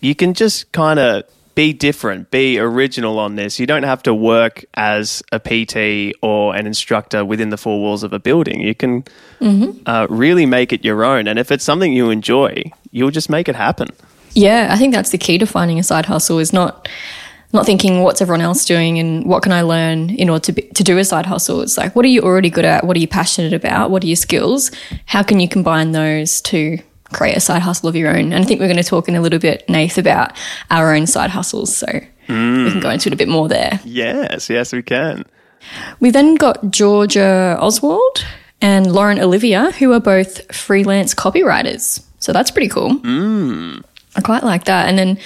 You 0.01 0.15
can 0.15 0.35
just 0.35 0.73
kind 0.73 0.99
of 0.99 1.25
be 1.59 1.73
different, 1.73 2.31
be 2.31 2.57
original 2.57 3.19
on 3.19 3.35
this. 3.35 3.59
You 3.59 3.67
don't 3.67 3.83
have 3.83 4.01
to 4.05 4.15
work 4.15 4.65
as 4.75 5.25
a 5.33 5.41
PT 5.41 6.17
or 6.23 6.55
an 6.55 6.69
instructor 6.69 7.25
within 7.25 7.51
the 7.51 7.57
four 7.57 7.81
walls 7.81 8.05
of 8.05 8.13
a 8.13 8.21
building. 8.21 8.61
You 8.61 8.77
can 8.77 9.03
uh, 9.85 10.07
really 10.09 10.47
make 10.47 10.73
it 10.73 10.85
your 10.85 11.03
own. 11.03 11.27
And 11.27 11.37
if 11.37 11.51
it's 11.51 11.65
something 11.65 11.93
you 11.93 12.11
enjoy, 12.11 12.63
you'll 12.93 13.11
just 13.11 13.29
make 13.29 13.49
it 13.49 13.57
happen. 13.57 13.89
Yeah, 14.35 14.69
I 14.71 14.77
think 14.77 14.95
that's 14.95 15.11
the 15.11 15.19
key 15.19 15.37
to 15.39 15.47
finding 15.47 15.81
a 15.81 15.83
side 15.83 16.07
hustle 16.07 16.39
is 16.39 16.53
not 16.53 16.89
not 17.53 17.67
thinking 17.67 18.03
what's 18.03 18.21
everyone 18.21 18.43
else 18.43 18.65
doing 18.65 19.01
and 19.01 19.25
what 19.25 19.43
can 19.43 19.53
I 19.53 19.63
learn 19.63 20.11
in 20.11 20.29
order 20.29 20.45
to 20.45 20.53
be, 20.53 20.63
to 20.63 20.85
do 20.85 20.99
a 20.99 21.05
side 21.05 21.27
hustle. 21.27 21.63
It's 21.63 21.77
like 21.77 21.97
what 21.97 22.05
are 22.05 22.09
you 22.09 22.21
already 22.21 22.51
good 22.51 22.67
at? 22.67 22.85
What 22.85 22.97
are 22.97 23.01
you 23.01 23.09
passionate 23.09 23.53
about? 23.53 23.91
What 23.91 24.05
are 24.05 24.07
your 24.07 24.15
skills? 24.15 24.71
How 25.07 25.25
can 25.25 25.41
you 25.41 25.49
combine 25.49 25.91
those 25.91 26.41
to 26.43 26.79
create 27.13 27.37
a 27.37 27.41
side 27.41 27.63
hustle 27.63 27.89
of 27.89 27.97
your 27.97 28.11
own? 28.11 28.33
And 28.33 28.35
I 28.35 28.45
think 28.45 28.61
we're 28.61 28.67
going 28.67 28.77
to 28.77 28.85
talk 28.85 29.09
in 29.09 29.15
a 29.15 29.21
little 29.21 29.39
bit, 29.39 29.69
Nath, 29.69 29.99
about 29.99 30.33
our 30.71 30.95
own 30.95 31.07
side 31.07 31.31
hustles. 31.31 31.77
So 31.77 31.87
we 31.93 32.01
can 32.27 32.71
mm. 32.71 32.83
go 32.83 32.91
into 32.91 33.09
it 33.09 33.13
a 33.13 33.17
bit 33.17 33.29
more 33.29 33.49
there. 33.49 33.81
Yes, 33.85 34.51
yes, 34.51 34.73
we 34.73 34.83
can. 34.83 35.25
We 36.01 36.11
then 36.11 36.35
got 36.35 36.71
Georgia 36.71 37.57
Oswald 37.61 38.25
and 38.61 38.93
Lauren 38.93 39.19
Olivia, 39.19 39.71
who 39.73 39.93
are 39.93 40.01
both 40.01 40.55
freelance 40.55 41.15
copywriters. 41.15 42.05
So 42.19 42.33
that's 42.33 42.51
pretty 42.51 42.69
cool. 42.69 42.91
Mm. 43.01 43.85
I 44.19 44.21
quite 44.21 44.43
like 44.43 44.65
that. 44.65 44.89
And 44.89 44.99
then 44.99 45.17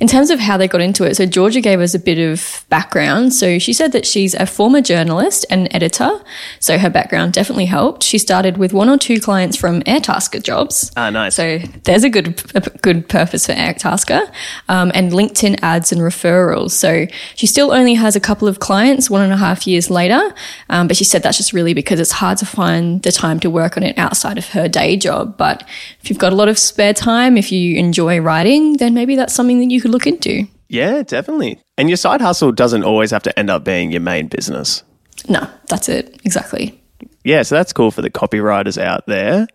in 0.00 0.08
terms 0.08 0.30
of 0.30 0.40
how 0.40 0.56
they 0.56 0.66
got 0.66 0.80
into 0.80 1.04
it, 1.04 1.16
so 1.16 1.26
Georgia 1.26 1.60
gave 1.60 1.80
us 1.80 1.94
a 1.94 1.98
bit 1.98 2.18
of 2.18 2.64
background. 2.70 3.34
So 3.34 3.58
she 3.58 3.74
said 3.74 3.92
that 3.92 4.06
she's 4.06 4.32
a 4.34 4.46
former 4.46 4.80
journalist 4.80 5.44
and 5.50 5.68
editor. 5.74 6.10
So 6.58 6.78
her 6.78 6.88
background 6.88 7.34
definitely 7.34 7.66
helped. 7.66 8.02
She 8.02 8.16
started 8.16 8.56
with 8.56 8.72
one 8.72 8.88
or 8.88 8.96
two 8.96 9.20
clients 9.20 9.54
from 9.54 9.82
Airtasker 9.82 10.42
jobs. 10.42 10.90
Ah, 10.96 11.10
nice. 11.10 11.34
So 11.34 11.58
there's 11.84 12.04
a 12.04 12.08
good 12.08 12.40
a 12.54 12.60
good 12.60 13.06
purpose 13.06 13.44
for 13.44 13.52
Airtasker 13.52 14.26
um, 14.70 14.92
and 14.94 15.12
LinkedIn 15.12 15.58
ads 15.60 15.92
and 15.92 16.00
referrals. 16.00 16.70
So 16.70 17.06
she 17.34 17.46
still 17.46 17.70
only 17.70 17.94
has 17.94 18.16
a 18.16 18.20
couple 18.20 18.48
of 18.48 18.60
clients 18.60 19.10
one 19.10 19.20
and 19.20 19.32
a 19.32 19.36
half 19.36 19.66
years 19.66 19.90
later. 19.90 20.34
Um, 20.70 20.88
but 20.88 20.96
she 20.96 21.04
said 21.04 21.22
that's 21.22 21.36
just 21.36 21.52
really 21.52 21.74
because 21.74 22.00
it's 22.00 22.12
hard 22.12 22.38
to 22.38 22.46
find 22.46 23.02
the 23.02 23.12
time 23.12 23.40
to 23.40 23.50
work 23.50 23.76
on 23.76 23.82
it 23.82 23.98
outside 23.98 24.38
of 24.38 24.48
her 24.50 24.68
day 24.68 24.96
job. 24.96 25.36
But 25.36 25.68
if 26.00 26.08
you've 26.08 26.18
got 26.18 26.32
a 26.32 26.36
lot 26.36 26.48
of 26.48 26.58
spare 26.58 26.94
time, 26.94 27.36
if 27.36 27.52
you 27.52 27.76
enjoy 27.76 28.18
writing, 28.20 28.37
then 28.46 28.94
maybe 28.94 29.16
that's 29.16 29.34
something 29.34 29.58
that 29.60 29.70
you 29.70 29.80
could 29.80 29.90
look 29.90 30.06
into. 30.06 30.46
Yeah, 30.68 31.02
definitely. 31.02 31.60
And 31.76 31.88
your 31.88 31.96
side 31.96 32.20
hustle 32.20 32.52
doesn't 32.52 32.84
always 32.84 33.10
have 33.10 33.22
to 33.24 33.38
end 33.38 33.50
up 33.50 33.64
being 33.64 33.90
your 33.90 34.00
main 34.00 34.28
business. 34.28 34.82
No, 35.28 35.48
that's 35.68 35.88
it. 35.88 36.20
Exactly. 36.24 36.80
Yeah, 37.24 37.42
so 37.42 37.54
that's 37.54 37.72
cool 37.72 37.90
for 37.90 38.02
the 38.02 38.10
copywriters 38.10 38.80
out 38.80 39.06
there. 39.06 39.46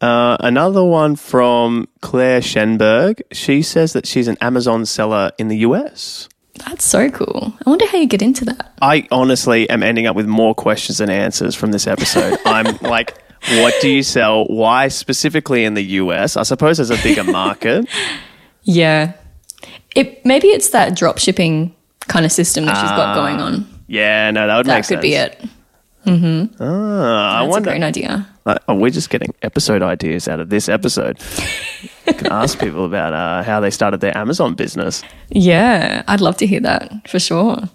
Uh, 0.00 0.36
another 0.40 0.84
one 0.84 1.16
from 1.16 1.88
Claire 2.00 2.40
Schenberg. 2.40 3.22
She 3.32 3.62
says 3.62 3.94
that 3.94 4.06
she's 4.06 4.28
an 4.28 4.36
Amazon 4.40 4.86
seller 4.86 5.32
in 5.38 5.48
the 5.48 5.58
US. 5.58 6.28
That's 6.66 6.84
so 6.84 7.10
cool. 7.10 7.54
I 7.64 7.70
wonder 7.70 7.86
how 7.86 7.98
you 7.98 8.06
get 8.06 8.22
into 8.22 8.44
that. 8.46 8.72
I 8.80 9.06
honestly 9.10 9.68
am 9.70 9.82
ending 9.82 10.06
up 10.06 10.16
with 10.16 10.26
more 10.26 10.54
questions 10.54 10.98
than 10.98 11.10
answers 11.10 11.54
from 11.54 11.72
this 11.72 11.86
episode. 11.86 12.38
I'm 12.44 12.76
like, 12.78 13.16
what 13.58 13.74
do 13.80 13.88
you 13.88 14.02
sell? 14.02 14.44
Why 14.46 14.88
specifically 14.88 15.64
in 15.64 15.74
the 15.74 15.84
US? 15.84 16.36
I 16.36 16.42
suppose 16.42 16.78
there's 16.78 16.90
a 16.90 17.02
bigger 17.02 17.24
market. 17.24 17.88
Yeah. 18.68 19.14
It 19.96 20.24
maybe 20.24 20.48
it's 20.48 20.68
that 20.70 20.94
drop 20.94 21.18
shipping 21.18 21.74
kind 22.06 22.24
of 22.26 22.32
system 22.32 22.66
that 22.66 22.76
she's 22.80 22.90
got 22.90 23.14
going 23.14 23.40
on. 23.40 23.66
Yeah, 23.86 24.30
no, 24.30 24.46
that 24.46 24.56
would 24.58 24.64
be 24.64 24.68
That 24.68 24.74
make 24.76 24.84
could 24.84 25.02
sense. 25.02 25.02
be 25.02 25.14
it. 25.14 25.40
Ah, 26.60 27.38
I 27.38 27.40
That's 27.44 27.50
wonder. 27.50 27.70
a 27.70 27.72
great 27.72 27.82
idea. 27.82 28.28
Uh, 28.46 28.56
oh, 28.68 28.74
we're 28.74 28.90
just 28.90 29.10
getting 29.10 29.34
episode 29.42 29.82
ideas 29.82 30.28
out 30.28 30.40
of 30.40 30.48
this 30.48 30.68
episode. 30.68 31.18
you 32.06 32.14
can 32.14 32.28
ask 32.32 32.58
people 32.64 32.84
about 32.84 33.12
uh, 33.12 33.42
how 33.42 33.60
they 33.60 33.70
started 33.70 34.00
their 34.00 34.16
Amazon 34.16 34.54
business. 34.54 35.02
Yeah, 35.30 36.02
I'd 36.08 36.20
love 36.20 36.36
to 36.38 36.46
hear 36.46 36.60
that 36.60 37.08
for 37.08 37.18
sure. 37.18 37.68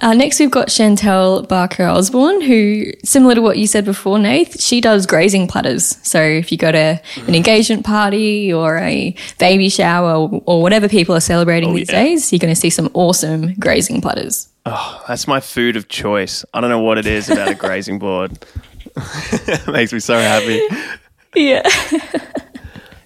Uh, 0.00 0.14
next, 0.14 0.40
we've 0.40 0.50
got 0.50 0.68
Chantel 0.68 1.46
Barker 1.46 1.84
Osborne, 1.84 2.40
who, 2.40 2.86
similar 3.04 3.34
to 3.34 3.42
what 3.42 3.58
you 3.58 3.66
said 3.66 3.84
before, 3.84 4.18
Nath, 4.18 4.60
she 4.60 4.80
does 4.80 5.04
grazing 5.06 5.46
platters. 5.46 5.98
So 6.02 6.22
if 6.22 6.50
you 6.50 6.56
go 6.58 6.72
to 6.72 7.00
an 7.26 7.34
engagement 7.34 7.84
party 7.84 8.52
or 8.52 8.78
a 8.78 9.14
baby 9.38 9.68
shower 9.68 10.14
or, 10.14 10.42
or 10.46 10.62
whatever 10.62 10.88
people 10.88 11.14
are 11.14 11.20
celebrating 11.20 11.70
Oh, 11.70 11.74
these 11.74 11.90
yeah. 11.90 12.02
days, 12.04 12.32
you're 12.32 12.38
going 12.38 12.54
to 12.54 12.58
see 12.60 12.70
some 12.70 12.88
awesome 12.94 13.54
grazing 13.54 14.00
platters. 14.00 14.48
Oh, 14.66 15.04
that's 15.06 15.26
my 15.28 15.40
food 15.40 15.76
of 15.76 15.88
choice. 15.88 16.44
I 16.54 16.60
don't 16.60 16.70
know 16.70 16.80
what 16.80 16.96
it 16.98 17.06
is 17.06 17.28
about 17.28 17.48
a 17.48 17.54
grazing 17.54 17.98
board. 17.98 18.38
it 18.96 19.68
makes 19.68 19.92
me 19.92 20.00
so 20.00 20.18
happy. 20.18 20.60
Yeah. 21.36 21.62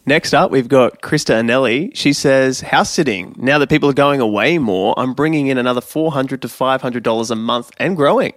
Next 0.06 0.34
up, 0.34 0.50
we've 0.50 0.68
got 0.68 1.00
Krista 1.00 1.34
Anelli. 1.34 1.94
She 1.96 2.12
says, 2.12 2.60
House 2.60 2.90
sitting. 2.90 3.34
Now 3.38 3.58
that 3.58 3.70
people 3.70 3.88
are 3.88 3.94
going 3.94 4.20
away 4.20 4.58
more, 4.58 4.94
I'm 4.98 5.14
bringing 5.14 5.46
in 5.46 5.56
another 5.56 5.80
$400 5.80 6.40
to 6.40 6.48
$500 6.48 7.30
a 7.30 7.34
month 7.34 7.70
and 7.78 7.96
growing. 7.96 8.34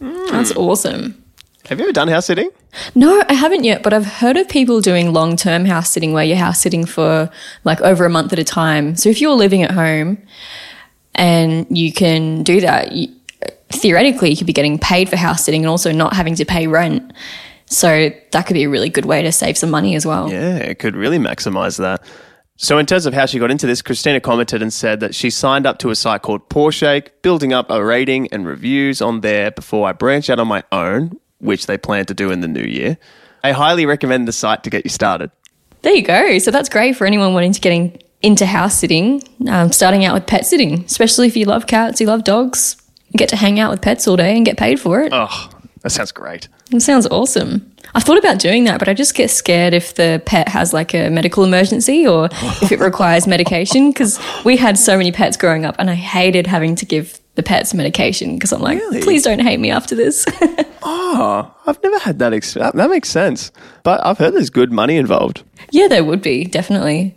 That's 0.00 0.52
hmm. 0.52 0.58
awesome. 0.58 1.22
Have 1.68 1.78
you 1.78 1.84
ever 1.84 1.92
done 1.92 2.08
house 2.08 2.26
sitting? 2.26 2.50
No, 2.94 3.22
I 3.28 3.34
haven't 3.34 3.64
yet, 3.64 3.82
but 3.82 3.92
I've 3.92 4.06
heard 4.06 4.36
of 4.36 4.48
people 4.48 4.80
doing 4.80 5.12
long 5.12 5.36
term 5.36 5.64
house 5.64 5.90
sitting 5.90 6.12
where 6.12 6.24
you're 6.24 6.36
house 6.36 6.60
sitting 6.60 6.84
for 6.84 7.30
like 7.64 7.80
over 7.82 8.04
a 8.04 8.10
month 8.10 8.32
at 8.32 8.38
a 8.38 8.44
time. 8.44 8.96
So 8.96 9.08
if 9.08 9.20
you're 9.20 9.34
living 9.34 9.62
at 9.62 9.70
home 9.70 10.18
and 11.14 11.66
you 11.70 11.92
can 11.92 12.42
do 12.42 12.60
that, 12.60 12.92
you, 12.92 13.14
theoretically, 13.70 14.30
you 14.30 14.36
could 14.36 14.46
be 14.46 14.52
getting 14.52 14.78
paid 14.78 15.08
for 15.08 15.16
house 15.16 15.44
sitting 15.44 15.62
and 15.62 15.70
also 15.70 15.92
not 15.92 16.14
having 16.14 16.34
to 16.34 16.44
pay 16.44 16.66
rent. 16.66 17.12
So 17.72 18.10
that 18.32 18.46
could 18.46 18.54
be 18.54 18.64
a 18.64 18.68
really 18.68 18.90
good 18.90 19.06
way 19.06 19.22
to 19.22 19.32
save 19.32 19.56
some 19.56 19.70
money 19.70 19.94
as 19.96 20.06
well. 20.06 20.30
Yeah, 20.30 20.56
it 20.56 20.78
could 20.78 20.94
really 20.94 21.18
maximize 21.18 21.78
that. 21.78 22.04
So, 22.56 22.78
in 22.78 22.86
terms 22.86 23.06
of 23.06 23.14
how 23.14 23.26
she 23.26 23.38
got 23.38 23.50
into 23.50 23.66
this, 23.66 23.82
Christina 23.82 24.20
commented 24.20 24.62
and 24.62 24.72
said 24.72 25.00
that 25.00 25.14
she 25.14 25.30
signed 25.30 25.66
up 25.66 25.78
to 25.78 25.90
a 25.90 25.96
site 25.96 26.22
called 26.22 26.48
Pawshake, 26.48 27.08
building 27.22 27.52
up 27.52 27.70
a 27.70 27.82
rating 27.82 28.28
and 28.30 28.46
reviews 28.46 29.00
on 29.00 29.22
there 29.22 29.50
before 29.50 29.88
I 29.88 29.92
branch 29.92 30.28
out 30.28 30.38
on 30.38 30.48
my 30.48 30.62
own, 30.70 31.18
which 31.38 31.66
they 31.66 31.78
plan 31.78 32.06
to 32.06 32.14
do 32.14 32.30
in 32.30 32.40
the 32.40 32.48
new 32.48 32.62
year. 32.62 32.98
I 33.42 33.52
highly 33.52 33.86
recommend 33.86 34.28
the 34.28 34.32
site 34.32 34.62
to 34.64 34.70
get 34.70 34.84
you 34.84 34.90
started. 34.90 35.30
There 35.80 35.94
you 35.94 36.02
go. 36.02 36.38
So 36.38 36.50
that's 36.50 36.68
great 36.68 36.94
for 36.94 37.06
anyone 37.06 37.34
wanting 37.34 37.52
to 37.52 37.60
get 37.60 37.72
in, 37.72 37.98
into 38.20 38.46
house 38.46 38.78
sitting, 38.78 39.22
um, 39.48 39.72
starting 39.72 40.04
out 40.04 40.14
with 40.14 40.26
pet 40.26 40.46
sitting, 40.46 40.84
especially 40.84 41.26
if 41.26 41.36
you 41.36 41.46
love 41.46 41.66
cats, 41.66 42.00
you 42.00 42.06
love 42.06 42.22
dogs. 42.22 42.76
You 43.08 43.18
get 43.18 43.30
to 43.30 43.36
hang 43.36 43.58
out 43.58 43.70
with 43.70 43.82
pets 43.82 44.06
all 44.06 44.16
day 44.16 44.36
and 44.36 44.46
get 44.46 44.56
paid 44.56 44.78
for 44.78 45.00
it. 45.00 45.12
Oh, 45.12 45.50
that 45.82 45.90
sounds 45.90 46.12
great. 46.12 46.48
It 46.70 46.80
sounds 46.80 47.06
awesome. 47.08 47.68
I 47.94 48.00
thought 48.00 48.16
about 48.18 48.38
doing 48.38 48.64
that, 48.64 48.78
but 48.78 48.88
I 48.88 48.94
just 48.94 49.14
get 49.14 49.30
scared 49.30 49.74
if 49.74 49.94
the 49.96 50.22
pet 50.24 50.48
has 50.48 50.72
like 50.72 50.94
a 50.94 51.10
medical 51.10 51.44
emergency 51.44 52.06
or 52.06 52.26
if 52.32 52.72
it 52.72 52.78
requires 52.80 53.26
medication 53.26 53.90
because 53.90 54.18
we 54.44 54.56
had 54.56 54.78
so 54.78 54.96
many 54.96 55.12
pets 55.12 55.36
growing 55.36 55.64
up 55.66 55.74
and 55.78 55.90
I 55.90 55.94
hated 55.94 56.46
having 56.46 56.74
to 56.76 56.86
give 56.86 57.18
the 57.34 57.42
pets 57.42 57.74
medication 57.74 58.34
because 58.36 58.52
I'm 58.52 58.60
like, 58.62 58.78
Really? 58.78 59.02
please 59.02 59.24
don't 59.24 59.40
hate 59.40 59.58
me 59.60 59.70
after 59.70 59.94
this. 59.94 60.24
Oh, 60.84 61.54
I've 61.66 61.80
never 61.84 61.98
had 62.00 62.18
that. 62.18 62.32
Ex- 62.32 62.54
that 62.54 62.74
makes 62.74 63.08
sense. 63.08 63.52
But 63.84 64.04
I've 64.04 64.18
heard 64.18 64.34
there's 64.34 64.50
good 64.50 64.72
money 64.72 64.96
involved. 64.96 65.44
yeah, 65.70 65.86
there 65.86 66.02
would 66.02 66.22
be, 66.22 66.44
definitely. 66.44 67.14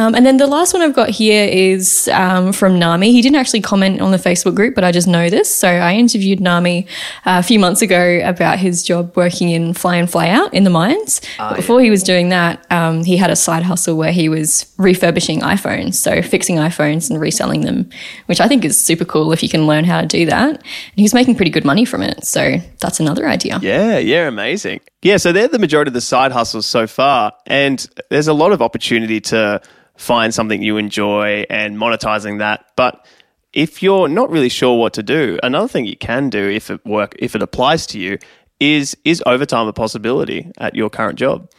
Um, 0.00 0.14
and 0.14 0.24
then 0.24 0.38
the 0.38 0.46
last 0.46 0.72
one 0.72 0.80
I've 0.80 0.94
got 0.94 1.10
here 1.10 1.46
is 1.46 2.08
um, 2.08 2.54
from 2.54 2.78
Nami. 2.78 3.12
He 3.12 3.20
didn't 3.20 3.36
actually 3.36 3.60
comment 3.60 4.00
on 4.00 4.12
the 4.12 4.16
Facebook 4.16 4.54
group, 4.54 4.74
but 4.74 4.82
I 4.82 4.92
just 4.92 5.06
know 5.06 5.28
this. 5.28 5.54
So 5.54 5.68
I 5.68 5.94
interviewed 5.94 6.40
Nami 6.40 6.86
uh, 7.26 7.36
a 7.38 7.42
few 7.42 7.58
months 7.58 7.82
ago 7.82 8.20
about 8.24 8.58
his 8.58 8.82
job 8.82 9.14
working 9.14 9.50
in 9.50 9.74
fly 9.74 9.96
in, 9.96 10.06
fly 10.06 10.30
out 10.30 10.54
in 10.54 10.64
the 10.64 10.70
mines. 10.70 11.20
but 11.36 11.56
before 11.56 11.82
he 11.82 11.90
was 11.90 12.02
doing 12.02 12.30
that, 12.30 12.64
um, 12.72 13.04
he 13.04 13.18
had 13.18 13.28
a 13.28 13.36
side 13.36 13.62
hustle 13.62 13.98
where 13.98 14.10
he 14.10 14.30
was 14.30 14.72
refurbishing 14.78 15.40
iPhones, 15.40 15.96
so 15.96 16.22
fixing 16.22 16.56
iPhones 16.56 17.10
and 17.10 17.20
reselling 17.20 17.60
them, 17.66 17.90
which 18.24 18.40
I 18.40 18.48
think 18.48 18.64
is 18.64 18.80
super 18.80 19.04
cool 19.04 19.32
if 19.32 19.42
you 19.42 19.50
can 19.50 19.66
learn 19.66 19.84
how 19.84 20.00
to 20.00 20.06
do 20.06 20.24
that. 20.24 20.48
And 20.54 20.96
he 20.96 21.02
was 21.02 21.12
making 21.12 21.34
pretty 21.34 21.50
good 21.50 21.66
money 21.66 21.84
from 21.84 22.02
it. 22.02 22.24
So 22.24 22.56
that's 22.80 23.00
another 23.00 23.28
idea. 23.28 23.58
Yeah, 23.60 23.98
yeah, 23.98 24.28
amazing. 24.28 24.80
Yeah, 25.02 25.18
so 25.18 25.30
they're 25.32 25.48
the 25.48 25.58
majority 25.58 25.90
of 25.90 25.94
the 25.94 26.00
side 26.00 26.32
hustles 26.32 26.64
so 26.64 26.86
far. 26.86 27.32
And 27.46 27.86
there's 28.08 28.28
a 28.28 28.34
lot 28.34 28.52
of 28.52 28.62
opportunity 28.62 29.20
to 29.20 29.60
find 30.00 30.32
something 30.32 30.62
you 30.62 30.78
enjoy 30.78 31.44
and 31.50 31.76
monetizing 31.76 32.38
that. 32.38 32.64
But 32.74 33.06
if 33.52 33.82
you're 33.82 34.08
not 34.08 34.30
really 34.30 34.48
sure 34.48 34.78
what 34.78 34.94
to 34.94 35.02
do, 35.02 35.38
another 35.42 35.68
thing 35.68 35.84
you 35.84 35.96
can 35.96 36.30
do 36.30 36.48
if 36.48 36.70
it 36.70 36.84
work 36.86 37.14
if 37.18 37.36
it 37.36 37.42
applies 37.42 37.86
to 37.88 37.98
you 37.98 38.18
is 38.58 38.96
is 39.04 39.22
overtime 39.26 39.68
a 39.68 39.72
possibility 39.72 40.50
at 40.58 40.74
your 40.74 40.88
current 40.88 41.18
job? 41.18 41.50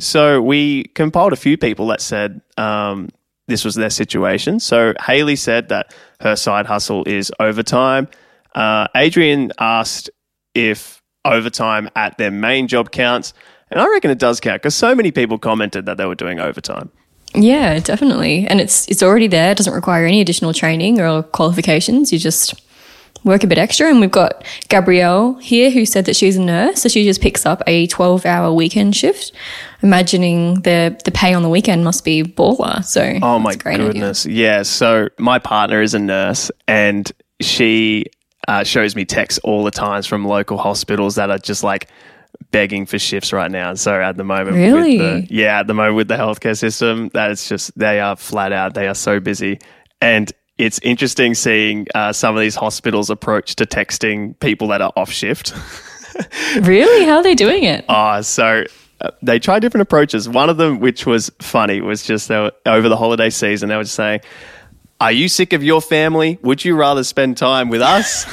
So 0.00 0.42
we 0.42 0.84
compiled 0.94 1.32
a 1.32 1.36
few 1.36 1.56
people 1.56 1.86
that 1.88 2.00
said 2.00 2.40
um, 2.56 3.10
this 3.46 3.64
was 3.64 3.76
their 3.76 3.90
situation. 3.90 4.58
So 4.58 4.94
Haley 5.00 5.36
said 5.36 5.68
that 5.68 5.94
her 6.20 6.34
side 6.34 6.66
hustle 6.66 7.04
is 7.04 7.30
overtime. 7.38 8.08
Uh, 8.54 8.88
Adrian 8.96 9.52
asked 9.60 10.10
if 10.54 11.02
overtime 11.24 11.88
at 11.94 12.18
their 12.18 12.30
main 12.32 12.66
job 12.66 12.90
counts. 12.90 13.32
And 13.70 13.80
I 13.80 13.88
reckon 13.88 14.10
it 14.10 14.18
does 14.18 14.40
count 14.40 14.62
because 14.62 14.74
so 14.74 14.94
many 14.94 15.12
people 15.12 15.38
commented 15.38 15.86
that 15.86 15.96
they 15.96 16.06
were 16.06 16.14
doing 16.14 16.40
overtime. 16.40 16.90
Yeah, 17.34 17.78
definitely. 17.80 18.46
And 18.48 18.60
it's 18.60 18.88
it's 18.88 19.02
already 19.02 19.26
there. 19.26 19.52
It 19.52 19.56
doesn't 19.58 19.72
require 19.74 20.06
any 20.06 20.20
additional 20.20 20.52
training 20.52 21.00
or 21.00 21.22
qualifications. 21.22 22.12
You 22.12 22.18
just 22.18 22.54
work 23.24 23.42
a 23.42 23.46
bit 23.46 23.56
extra. 23.58 23.88
And 23.88 24.00
we've 24.00 24.10
got 24.10 24.44
Gabrielle 24.68 25.34
here 25.36 25.70
who 25.70 25.86
said 25.86 26.04
that 26.04 26.14
she's 26.14 26.36
a 26.36 26.42
nurse, 26.42 26.82
so 26.82 26.88
she 26.88 27.04
just 27.04 27.20
picks 27.20 27.44
up 27.46 27.62
a 27.66 27.86
twelve 27.88 28.24
hour 28.26 28.52
weekend 28.52 28.94
shift. 28.94 29.32
Imagining 29.82 30.60
the 30.62 30.98
the 31.04 31.10
pay 31.10 31.34
on 31.34 31.42
the 31.42 31.48
weekend 31.48 31.84
must 31.84 32.04
be 32.04 32.22
baller. 32.22 32.84
So 32.84 33.18
Oh 33.22 33.38
my 33.38 33.52
a 33.52 33.68
idea. 33.68 33.86
goodness. 33.86 34.26
Yeah. 34.26 34.62
So 34.62 35.08
my 35.18 35.38
partner 35.38 35.82
is 35.82 35.94
a 35.94 35.98
nurse 35.98 36.50
and 36.68 37.10
she 37.40 38.06
uh, 38.46 38.62
shows 38.62 38.94
me 38.94 39.04
texts 39.04 39.40
all 39.42 39.64
the 39.64 39.70
times 39.70 40.06
from 40.06 40.24
local 40.26 40.56
hospitals 40.58 41.16
that 41.16 41.30
are 41.30 41.38
just 41.38 41.64
like 41.64 41.88
begging 42.50 42.86
for 42.86 42.98
shifts 42.98 43.32
right 43.32 43.50
now. 43.50 43.74
So 43.74 44.00
at 44.00 44.16
the 44.16 44.24
moment, 44.24 44.56
Really? 44.56 44.98
with 44.98 45.28
the, 45.28 45.34
yeah, 45.34 45.60
at 45.60 45.66
the 45.66 45.74
moment 45.74 45.96
with 45.96 46.08
the 46.08 46.16
healthcare 46.16 46.56
system, 46.56 47.10
that 47.14 47.30
it's 47.30 47.48
just, 47.48 47.76
they 47.78 48.00
are 48.00 48.16
flat 48.16 48.52
out. 48.52 48.74
They 48.74 48.86
are 48.88 48.94
so 48.94 49.20
busy. 49.20 49.58
And 50.00 50.32
it's 50.58 50.78
interesting 50.82 51.34
seeing 51.34 51.86
uh, 51.94 52.12
some 52.12 52.34
of 52.36 52.40
these 52.40 52.54
hospitals 52.54 53.10
approach 53.10 53.56
to 53.56 53.64
texting 53.66 54.38
people 54.40 54.68
that 54.68 54.80
are 54.82 54.92
off 54.96 55.10
shift. 55.10 55.52
Really? 56.60 57.04
How 57.06 57.16
are 57.16 57.22
they 57.24 57.34
doing 57.34 57.64
it? 57.64 57.84
Ah, 57.88 58.20
so 58.20 58.62
uh, 59.00 59.10
they 59.22 59.40
tried 59.40 59.60
different 59.60 59.82
approaches. 59.82 60.28
One 60.28 60.48
of 60.48 60.58
them, 60.58 60.78
which 60.78 61.06
was 61.06 61.28
funny, 61.42 61.80
was 61.80 62.04
just 62.04 62.28
they 62.28 62.38
were, 62.38 62.52
over 62.66 62.88
the 62.88 62.96
holiday 62.96 63.30
season, 63.30 63.68
they 63.68 63.76
were 63.76 63.82
just 63.82 63.96
saying, 63.96 64.20
Are 65.00 65.12
you 65.12 65.28
sick 65.28 65.52
of 65.52 65.62
your 65.62 65.82
family? 65.82 66.38
Would 66.42 66.64
you 66.64 66.76
rather 66.76 67.04
spend 67.04 67.36
time 67.36 67.68
with 67.68 67.82
us? 67.82 68.24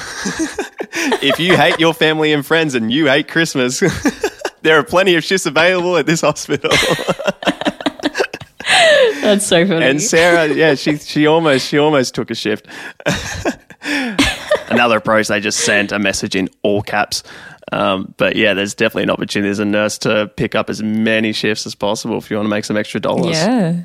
if 1.22 1.40
you 1.40 1.58
hate 1.58 1.80
your 1.80 1.94
family 1.94 2.34
and 2.34 2.46
friends 2.46 2.76
and 2.76 2.92
you 2.92 3.08
hate 3.08 3.28
Christmas, 3.28 3.80
there 4.62 4.78
are 4.78 4.84
plenty 4.84 5.16
of 5.16 5.24
shifts 5.24 5.46
available 5.46 5.98
at 5.98 6.06
this 6.06 6.22
hospital. 6.22 6.72
That's 9.22 9.46
so 9.46 9.66
funny. 9.68 9.86
And 9.86 10.02
Sarah, 10.02 10.54
yeah, 10.54 10.76
she 10.76 10.98
she 10.98 11.28
almost 11.28 11.68
she 11.68 11.78
almost 11.78 12.16
took 12.16 12.32
a 12.32 12.36
shift. 12.36 12.68
Another 14.70 14.98
approach, 14.98 15.28
they 15.28 15.40
just 15.40 15.60
sent 15.60 15.92
a 15.92 16.00
message 16.00 16.36
in 16.36 16.50
all 16.64 16.82
caps. 16.82 17.24
Um, 17.72 18.14
but 18.18 18.36
yeah, 18.36 18.54
there's 18.54 18.74
definitely 18.74 19.04
an 19.04 19.10
opportunity 19.12 19.50
as 19.50 19.60
a 19.60 19.66
nurse 19.66 19.98
to 20.00 20.32
pick 20.36 20.56
up 20.56 20.70
as 20.70 20.82
many 20.82 21.34
shifts 21.34 21.66
as 21.66 21.76
possible 21.76 22.18
if 22.18 22.30
you 22.30 22.38
want 22.38 22.46
to 22.46 22.50
make 22.50 22.66
some 22.66 22.78
extra 22.78 23.00
dollars. 23.00 23.38
Yeah. 23.38 23.84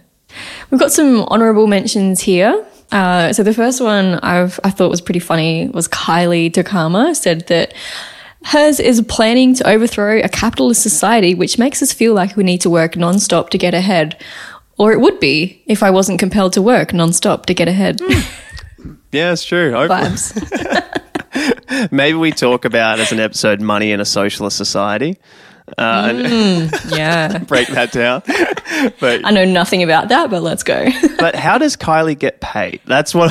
We've 0.70 0.80
got 0.80 0.92
some 0.92 1.20
honourable 1.22 1.66
mentions 1.66 2.20
here. 2.20 2.66
Uh, 2.92 3.32
so 3.32 3.42
the 3.42 3.54
first 3.54 3.80
one 3.80 4.14
I've, 4.20 4.60
I 4.62 4.70
thought 4.70 4.90
was 4.90 5.00
pretty 5.00 5.20
funny 5.20 5.68
was 5.68 5.88
Kylie 5.88 6.50
Takama 6.50 7.16
said 7.16 7.46
that 7.48 7.74
hers 8.44 8.78
is 8.78 9.00
planning 9.02 9.54
to 9.54 9.68
overthrow 9.68 10.20
a 10.20 10.28
capitalist 10.28 10.82
society 10.82 11.34
which 11.34 11.58
makes 11.58 11.82
us 11.82 11.92
feel 11.92 12.14
like 12.14 12.36
we 12.36 12.44
need 12.44 12.60
to 12.60 12.70
work 12.70 12.96
non-stop 12.96 13.50
to 13.50 13.58
get 13.58 13.74
ahead. 13.74 14.22
Or 14.78 14.92
it 14.92 15.00
would 15.00 15.18
be 15.18 15.62
if 15.66 15.82
I 15.82 15.90
wasn't 15.90 16.20
compelled 16.20 16.52
to 16.52 16.62
work 16.62 16.92
non-stop 16.92 17.46
to 17.46 17.54
get 17.54 17.66
ahead. 17.66 18.00
Yeah, 19.10 19.32
it's 19.32 19.44
true. 19.44 19.72
Vibes. 19.72 20.32
Maybe 21.90 22.16
we 22.16 22.32
talk 22.32 22.64
about 22.64 23.00
as 23.00 23.12
an 23.12 23.20
episode 23.20 23.60
money 23.60 23.90
in 23.92 24.00
a 24.00 24.04
socialist 24.04 24.56
society. 24.56 25.16
Uh, 25.78 26.12
and 26.14 26.72
Yeah. 26.90 27.38
break 27.48 27.68
that 27.68 27.90
down. 27.92 28.22
but 29.00 29.24
I 29.24 29.30
know 29.30 29.44
nothing 29.44 29.82
about 29.82 30.08
that, 30.08 30.30
but 30.30 30.42
let's 30.42 30.62
go. 30.62 30.86
but 31.18 31.34
how 31.34 31.58
does 31.58 31.76
Kylie 31.76 32.18
get 32.18 32.40
paid? 32.40 32.80
That's 32.86 33.14
what 33.14 33.28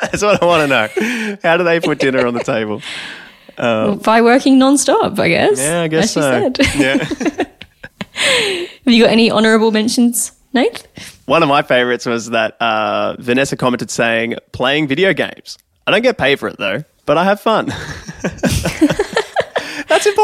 that's 0.00 0.22
what 0.22 0.42
I 0.42 0.46
want 0.46 0.62
to 0.62 0.66
know. 0.68 1.36
How 1.42 1.56
do 1.56 1.64
they 1.64 1.80
put 1.80 1.98
dinner 1.98 2.26
on 2.26 2.34
the 2.34 2.44
table? 2.44 2.82
By 3.56 4.20
working 4.22 4.58
non-stop, 4.58 5.18
I 5.18 5.28
guess. 5.28 5.58
Yeah, 5.58 5.82
I 5.82 5.88
guess 5.88 6.12
so. 6.12 6.20
said. 6.20 6.58
Yeah. 6.76 7.44
Have 8.14 8.92
you 8.92 9.02
got 9.02 9.10
any 9.10 9.30
honourable 9.30 9.70
mentions, 9.70 10.32
Nate? 10.52 10.86
One 11.26 11.42
of 11.42 11.48
my 11.48 11.62
favorites 11.62 12.04
was 12.06 12.30
that 12.30 12.56
uh, 12.60 13.16
Vanessa 13.18 13.56
commented 13.56 13.90
saying, 13.90 14.36
"Playing 14.52 14.86
video 14.88 15.12
games. 15.14 15.56
I 15.86 15.90
don't 15.90 16.02
get 16.02 16.18
paid 16.18 16.38
for 16.38 16.48
it 16.48 16.56
though, 16.58 16.84
but 17.06 17.16
I 17.16 17.24
have 17.24 17.40
fun." 17.40 17.72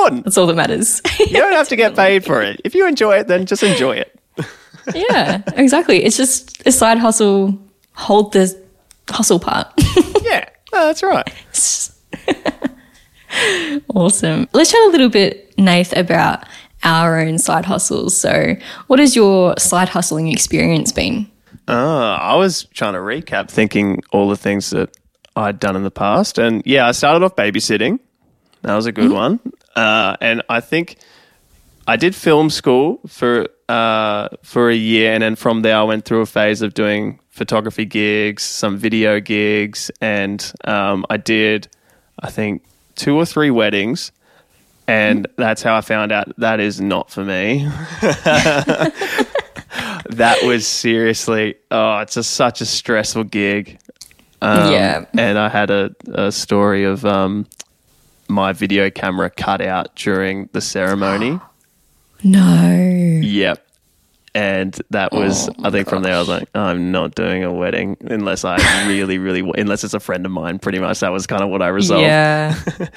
That's 0.00 0.09
important. 0.09 0.25
That's 0.25 0.38
all 0.38 0.47
that 0.47 0.54
matters. 0.57 1.02
You 1.21 1.37
don't 1.37 1.52
have 1.52 1.69
to 1.69 1.76
get 1.76 1.95
paid 1.95 2.25
for 2.25 2.42
it. 2.42 2.61
If 2.64 2.75
you 2.75 2.87
enjoy 2.88 3.19
it, 3.19 3.28
then 3.28 3.47
just 3.47 3.62
enjoy 3.62 3.97
it. 3.97 4.19
yeah, 4.95 5.42
exactly. 5.54 6.02
It's 6.02 6.16
just 6.16 6.66
a 6.66 6.73
side 6.73 6.99
hustle. 6.99 7.59
Hold 7.92 8.33
the 8.33 8.61
hustle 9.09 9.38
part. 9.38 9.69
Yeah, 10.23 10.49
no, 10.73 10.87
that's 10.87 11.02
right. 11.02 11.28
awesome. 13.95 14.49
Let's 14.52 14.71
chat 14.71 14.80
a 14.87 14.90
little 14.90 15.09
bit, 15.09 15.59
Nath, 15.59 15.97
about 15.97 16.45
our 16.85 17.19
own 17.21 17.38
side 17.38 17.64
hustles. 17.64 18.16
So, 18.16 18.54
what 18.87 18.99
has 18.99 19.16
your 19.16 19.54
side 19.59 19.88
hustling 19.88 20.28
experience 20.28 20.92
been? 20.92 21.28
Uh, 21.66 22.16
I 22.21 22.37
was 22.37 22.64
trying 22.75 22.92
to 22.92 23.00
recap, 23.00 23.50
thinking 23.50 24.02
all 24.12 24.28
the 24.28 24.37
things 24.37 24.71
that 24.71 24.97
I'd 25.37 25.59
done 25.59 25.75
in 25.75 25.83
the 25.85 25.90
past, 25.90 26.38
and 26.38 26.62
yeah, 26.66 26.87
I 26.87 26.92
started 26.92 27.25
off 27.25 27.35
babysitting. 27.35 27.99
That 28.62 28.75
was 28.75 28.87
a 28.87 28.92
good 28.92 29.11
one, 29.11 29.40
uh, 29.76 30.16
and 30.20 30.42
I 30.48 30.60
think 30.60 30.96
I 31.86 31.96
did 31.96 32.14
film 32.14 32.50
school 32.50 33.00
for 33.06 33.48
uh, 33.68 34.28
for 34.42 34.70
a 34.70 34.74
year, 34.74 35.12
and 35.12 35.22
then 35.22 35.36
from 35.36 35.62
there 35.62 35.76
I 35.76 35.82
went 35.82 36.04
through 36.04 36.20
a 36.20 36.26
phase 36.26 36.62
of 36.62 36.74
doing 36.74 37.18
photography 37.30 37.84
gigs, 37.84 38.42
some 38.42 38.76
video 38.76 39.20
gigs, 39.20 39.90
and 40.00 40.52
um, 40.64 41.06
I 41.08 41.16
did, 41.16 41.68
I 42.18 42.30
think, 42.30 42.62
two 42.96 43.16
or 43.16 43.24
three 43.24 43.50
weddings. 43.50 44.12
And 44.86 45.28
that's 45.36 45.62
how 45.62 45.76
I 45.76 45.82
found 45.82 46.10
out 46.10 46.36
that 46.38 46.58
is 46.58 46.80
not 46.80 47.10
for 47.10 47.24
me. 47.24 47.64
that 50.10 50.40
was 50.42 50.66
seriously, 50.66 51.54
oh, 51.70 51.98
it's 51.98 52.14
just 52.14 52.32
such 52.32 52.60
a 52.60 52.66
stressful 52.66 53.24
gig. 53.24 53.78
Um, 54.42 54.72
Yeah. 54.72 55.04
And 55.16 55.38
I 55.38 55.48
had 55.48 55.70
a, 55.70 55.94
a 56.12 56.32
story 56.32 56.82
of 56.84 57.04
um, 57.04 57.46
my 58.30 58.52
video 58.52 58.88
camera 58.90 59.28
cut 59.30 59.60
out 59.60 59.94
during 59.96 60.49
the 60.52 60.60
ceremony. 60.60 61.38
No. 62.22 63.20
Yep. 63.22 63.66
And 64.34 64.78
that 64.90 65.10
was, 65.12 65.49
Oh 65.49 65.54
I 65.64 65.70
think 65.70 65.88
from 65.88 66.02
there, 66.02 66.14
I 66.14 66.18
was 66.18 66.28
like, 66.28 66.49
I'm 66.54 66.92
not 66.92 67.14
doing 67.14 67.42
a 67.44 67.50
wedding 67.52 67.96
unless 68.02 68.44
I 68.44 68.59
really, 68.88 69.16
really, 69.16 69.40
wa- 69.40 69.55
unless 69.57 69.85
it's 69.85 69.94
a 69.94 70.00
friend 70.00 70.26
of 70.26 70.31
mine, 70.31 70.59
pretty 70.59 70.78
much. 70.78 71.00
That 71.00 71.12
was 71.12 71.26
kind 71.26 71.42
of 71.42 71.48
what 71.48 71.62
I 71.62 71.68
resolved. 71.68 72.02
Yeah. 72.05 72.59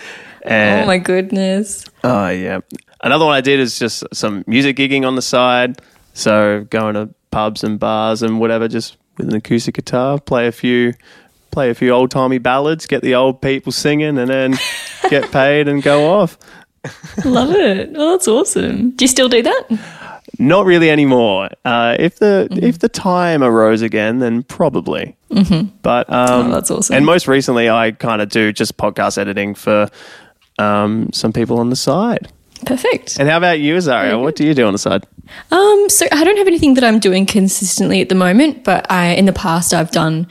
And, 0.45 0.84
oh 0.84 0.88
my 0.88 0.97
goodness. 0.97 1.86
Oh 2.03 2.27
yeah. 2.27 2.60
Another 3.01 3.23
one 3.23 3.34
I 3.34 3.39
did 3.39 3.62
is 3.62 3.79
just 3.79 4.03
some 4.12 4.43
music 4.45 4.75
gigging 4.75 5.08
on 5.08 5.15
the 5.15 5.21
side. 5.21 5.81
So 6.12 6.65
going 6.69 6.95
to 6.95 7.10
pubs 7.31 7.63
and 7.63 7.79
bars 7.79 8.21
and 8.21 8.41
whatever, 8.41 8.67
just 8.67 8.97
with 9.17 9.29
an 9.29 9.36
acoustic 9.36 9.75
guitar, 9.75 10.19
play 10.19 10.47
a 10.47 10.51
few 10.51 10.95
play 11.53 11.69
a 11.69 11.73
few 11.73 11.91
old 11.91 12.11
timey 12.11 12.39
ballads, 12.39 12.85
get 12.87 13.01
the 13.01 13.15
old 13.15 13.41
people 13.41 13.71
singing 13.71 14.17
and 14.17 14.29
then 14.29 14.55
get 15.09 15.31
paid 15.31 15.67
and 15.67 15.81
go 15.81 16.11
off. 16.11 16.37
Love 17.23 17.51
it. 17.51 17.91
Oh, 17.95 18.11
that's 18.11 18.27
awesome. 18.27 18.91
Do 18.91 19.05
you 19.05 19.07
still 19.09 19.29
do 19.29 19.41
that? 19.41 19.63
Not 20.39 20.65
really 20.65 20.89
anymore. 20.89 21.49
Uh, 21.63 21.95
if 21.99 22.17
the 22.19 22.47
if 22.51 22.79
the 22.79 22.89
time 22.89 23.43
arose 23.43 23.81
again, 23.81 24.19
then 24.19 24.43
probably. 24.43 25.15
Mm-hmm. 25.29 25.75
But 25.81 26.09
um, 26.09 26.47
Oh, 26.47 26.51
that's 26.51 26.71
awesome. 26.71 26.95
And 26.95 27.05
most 27.05 27.27
recently, 27.27 27.69
I 27.69 27.91
kind 27.91 28.21
of 28.21 28.29
do 28.29 28.51
just 28.51 28.75
podcast 28.77 29.17
editing 29.17 29.55
for 29.55 29.89
um, 30.59 31.13
some 31.13 31.31
people 31.31 31.59
on 31.59 31.69
the 31.69 31.75
side. 31.75 32.29
Perfect. 32.65 33.19
And 33.19 33.29
how 33.29 33.37
about 33.37 33.59
you, 33.59 33.75
Azaria? 33.75 34.19
What 34.21 34.35
do 34.35 34.45
you 34.45 34.53
do 34.53 34.65
on 34.65 34.73
the 34.73 34.79
side? 34.79 35.05
Um, 35.51 35.89
so 35.89 36.05
I 36.11 36.23
don't 36.23 36.37
have 36.37 36.47
anything 36.47 36.73
that 36.75 36.83
I'm 36.83 36.99
doing 36.99 37.25
consistently 37.25 38.01
at 38.01 38.09
the 38.09 38.15
moment, 38.15 38.63
but 38.63 38.89
I 38.91 39.07
in 39.13 39.25
the 39.25 39.33
past 39.33 39.73
I've 39.73 39.91
done 39.91 40.27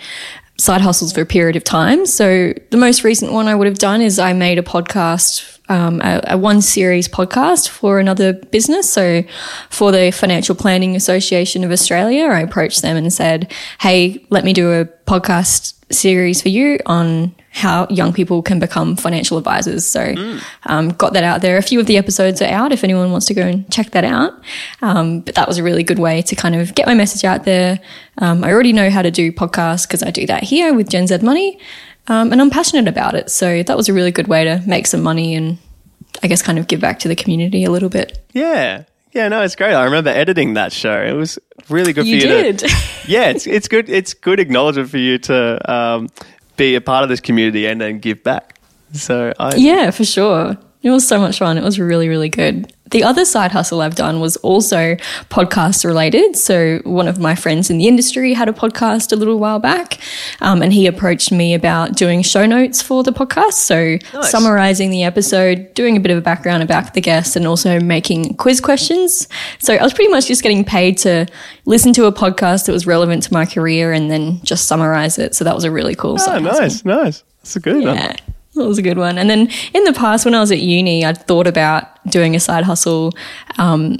side 0.58 0.80
hustles 0.80 1.12
for 1.12 1.22
a 1.22 1.26
period 1.26 1.56
of 1.56 1.64
time. 1.64 2.06
So 2.06 2.52
the 2.70 2.76
most 2.76 3.04
recent 3.04 3.32
one 3.32 3.48
I 3.48 3.54
would 3.54 3.66
have 3.66 3.78
done 3.78 4.00
is 4.00 4.18
I 4.18 4.32
made 4.32 4.58
a 4.58 4.62
podcast, 4.62 5.58
um, 5.68 6.00
a, 6.02 6.22
a 6.28 6.38
one 6.38 6.60
series 6.60 7.08
podcast 7.08 7.68
for 7.68 7.98
another 7.98 8.34
business. 8.34 8.88
So 8.88 9.24
for 9.70 9.90
the 9.92 10.10
Financial 10.12 10.54
Planning 10.54 10.94
Association 10.94 11.64
of 11.64 11.72
Australia, 11.72 12.26
I 12.26 12.40
approached 12.40 12.82
them 12.82 12.96
and 12.96 13.12
said, 13.12 13.52
"Hey, 13.80 14.24
let 14.30 14.44
me 14.44 14.52
do 14.52 14.72
a 14.72 14.84
podcast 15.06 15.74
series 15.92 16.40
for 16.42 16.48
you 16.48 16.78
on 16.86 17.34
how 17.54 17.86
young 17.90 18.12
people 18.14 18.42
can 18.42 18.58
become 18.58 18.96
financial 18.96 19.36
advisors. 19.36 19.84
So, 19.84 20.14
um, 20.64 20.88
got 20.90 21.12
that 21.12 21.22
out 21.22 21.42
there. 21.42 21.58
A 21.58 21.62
few 21.62 21.78
of 21.78 21.86
the 21.86 21.98
episodes 21.98 22.40
are 22.40 22.46
out 22.48 22.72
if 22.72 22.82
anyone 22.82 23.12
wants 23.12 23.26
to 23.26 23.34
go 23.34 23.42
and 23.42 23.70
check 23.70 23.90
that 23.90 24.04
out. 24.04 24.32
Um, 24.80 25.20
but 25.20 25.34
that 25.34 25.46
was 25.46 25.58
a 25.58 25.62
really 25.62 25.82
good 25.82 25.98
way 25.98 26.22
to 26.22 26.34
kind 26.34 26.54
of 26.54 26.74
get 26.74 26.86
my 26.86 26.94
message 26.94 27.24
out 27.24 27.44
there. 27.44 27.78
Um, 28.18 28.42
I 28.42 28.52
already 28.52 28.72
know 28.72 28.88
how 28.88 29.02
to 29.02 29.10
do 29.10 29.30
podcasts 29.32 29.86
because 29.86 30.02
I 30.02 30.10
do 30.10 30.26
that 30.26 30.42
here 30.42 30.72
with 30.72 30.88
Gen 30.88 31.06
Z 31.06 31.18
Money, 31.18 31.58
um, 32.08 32.32
and 32.32 32.40
I'm 32.40 32.50
passionate 32.50 32.88
about 32.88 33.14
it. 33.14 33.30
So 33.30 33.62
that 33.62 33.76
was 33.76 33.88
a 33.88 33.92
really 33.92 34.10
good 34.12 34.28
way 34.28 34.44
to 34.44 34.62
make 34.66 34.86
some 34.86 35.02
money 35.02 35.34
and 35.34 35.58
I 36.22 36.28
guess 36.28 36.40
kind 36.42 36.58
of 36.58 36.66
give 36.68 36.80
back 36.80 37.00
to 37.00 37.08
the 37.08 37.16
community 37.16 37.64
a 37.64 37.70
little 37.70 37.88
bit. 37.90 38.24
Yeah. 38.32 38.84
Yeah, 39.12 39.28
no, 39.28 39.42
it's 39.42 39.56
great. 39.56 39.74
I 39.74 39.84
remember 39.84 40.08
editing 40.08 40.54
that 40.54 40.72
show. 40.72 41.02
It 41.02 41.12
was 41.12 41.38
really 41.68 41.92
good 41.92 42.06
You 42.06 42.18
for 42.18 42.26
you 42.26 42.32
did. 42.32 42.58
to 42.60 42.68
Yeah, 43.06 43.28
it's 43.28 43.46
it's 43.46 43.68
good 43.68 43.90
it's 43.90 44.14
good 44.14 44.40
acknowledgement 44.40 44.88
for 44.88 44.96
you 44.96 45.18
to 45.18 45.70
um, 45.72 46.08
be 46.62 46.74
a 46.76 46.80
part 46.80 47.02
of 47.02 47.08
this 47.08 47.20
community 47.20 47.66
and 47.66 47.80
then 47.80 47.98
give 47.98 48.22
back. 48.22 48.60
So 48.92 49.32
I 49.38 49.56
Yeah, 49.56 49.90
for 49.90 50.04
sure. 50.04 50.56
It 50.82 50.90
was 50.90 51.06
so 51.06 51.18
much 51.18 51.38
fun. 51.38 51.58
It 51.58 51.64
was 51.64 51.78
really, 51.78 52.08
really 52.08 52.28
good. 52.28 52.72
The 52.92 53.02
other 53.02 53.24
side 53.24 53.50
hustle 53.52 53.80
I've 53.82 53.94
done 53.96 54.20
was 54.20 54.36
also 54.38 54.96
podcast 55.28 55.84
related. 55.84 56.36
So, 56.36 56.78
one 56.84 57.08
of 57.08 57.18
my 57.18 57.34
friends 57.34 57.68
in 57.70 57.78
the 57.78 57.88
industry 57.88 58.32
had 58.34 58.48
a 58.48 58.52
podcast 58.52 59.12
a 59.12 59.16
little 59.16 59.38
while 59.38 59.58
back, 59.58 59.98
um, 60.40 60.62
and 60.62 60.72
he 60.72 60.86
approached 60.86 61.32
me 61.32 61.52
about 61.54 61.96
doing 61.96 62.22
show 62.22 62.46
notes 62.46 62.80
for 62.80 63.02
the 63.02 63.10
podcast. 63.12 63.54
So, 63.54 63.98
summarizing 64.22 64.90
the 64.90 65.02
episode, 65.02 65.74
doing 65.74 65.96
a 65.96 66.00
bit 66.00 66.12
of 66.12 66.18
a 66.18 66.20
background 66.20 66.62
about 66.62 66.94
the 66.94 67.00
guest, 67.00 67.34
and 67.34 67.46
also 67.46 67.80
making 67.80 68.34
quiz 68.34 68.60
questions. 68.60 69.26
So, 69.58 69.74
I 69.74 69.82
was 69.82 69.92
pretty 69.92 70.10
much 70.10 70.26
just 70.28 70.42
getting 70.42 70.64
paid 70.64 70.98
to 70.98 71.26
listen 71.64 71.92
to 71.94 72.04
a 72.06 72.12
podcast 72.12 72.66
that 72.66 72.72
was 72.72 72.86
relevant 72.86 73.22
to 73.24 73.32
my 73.32 73.46
career 73.46 73.92
and 73.92 74.10
then 74.10 74.40
just 74.44 74.66
summarize 74.68 75.18
it. 75.18 75.34
So, 75.34 75.44
that 75.44 75.54
was 75.54 75.64
a 75.64 75.70
really 75.70 75.94
cool 75.94 76.12
Oh, 76.14 76.16
side 76.18 76.42
hustle. 76.42 76.60
nice, 76.62 76.84
nice. 76.84 77.24
That's 77.42 77.56
a 77.56 77.60
good 77.60 77.84
one. 77.84 78.16
That 78.54 78.66
was 78.66 78.78
a 78.78 78.82
good 78.82 78.98
one. 78.98 79.18
And 79.18 79.30
then 79.30 79.48
in 79.72 79.84
the 79.84 79.92
past, 79.92 80.24
when 80.24 80.34
I 80.34 80.40
was 80.40 80.52
at 80.52 80.60
uni, 80.60 81.04
I'd 81.04 81.26
thought 81.26 81.46
about 81.46 81.84
doing 82.10 82.36
a 82.36 82.40
side 82.40 82.64
hustle, 82.64 83.12
um, 83.58 83.96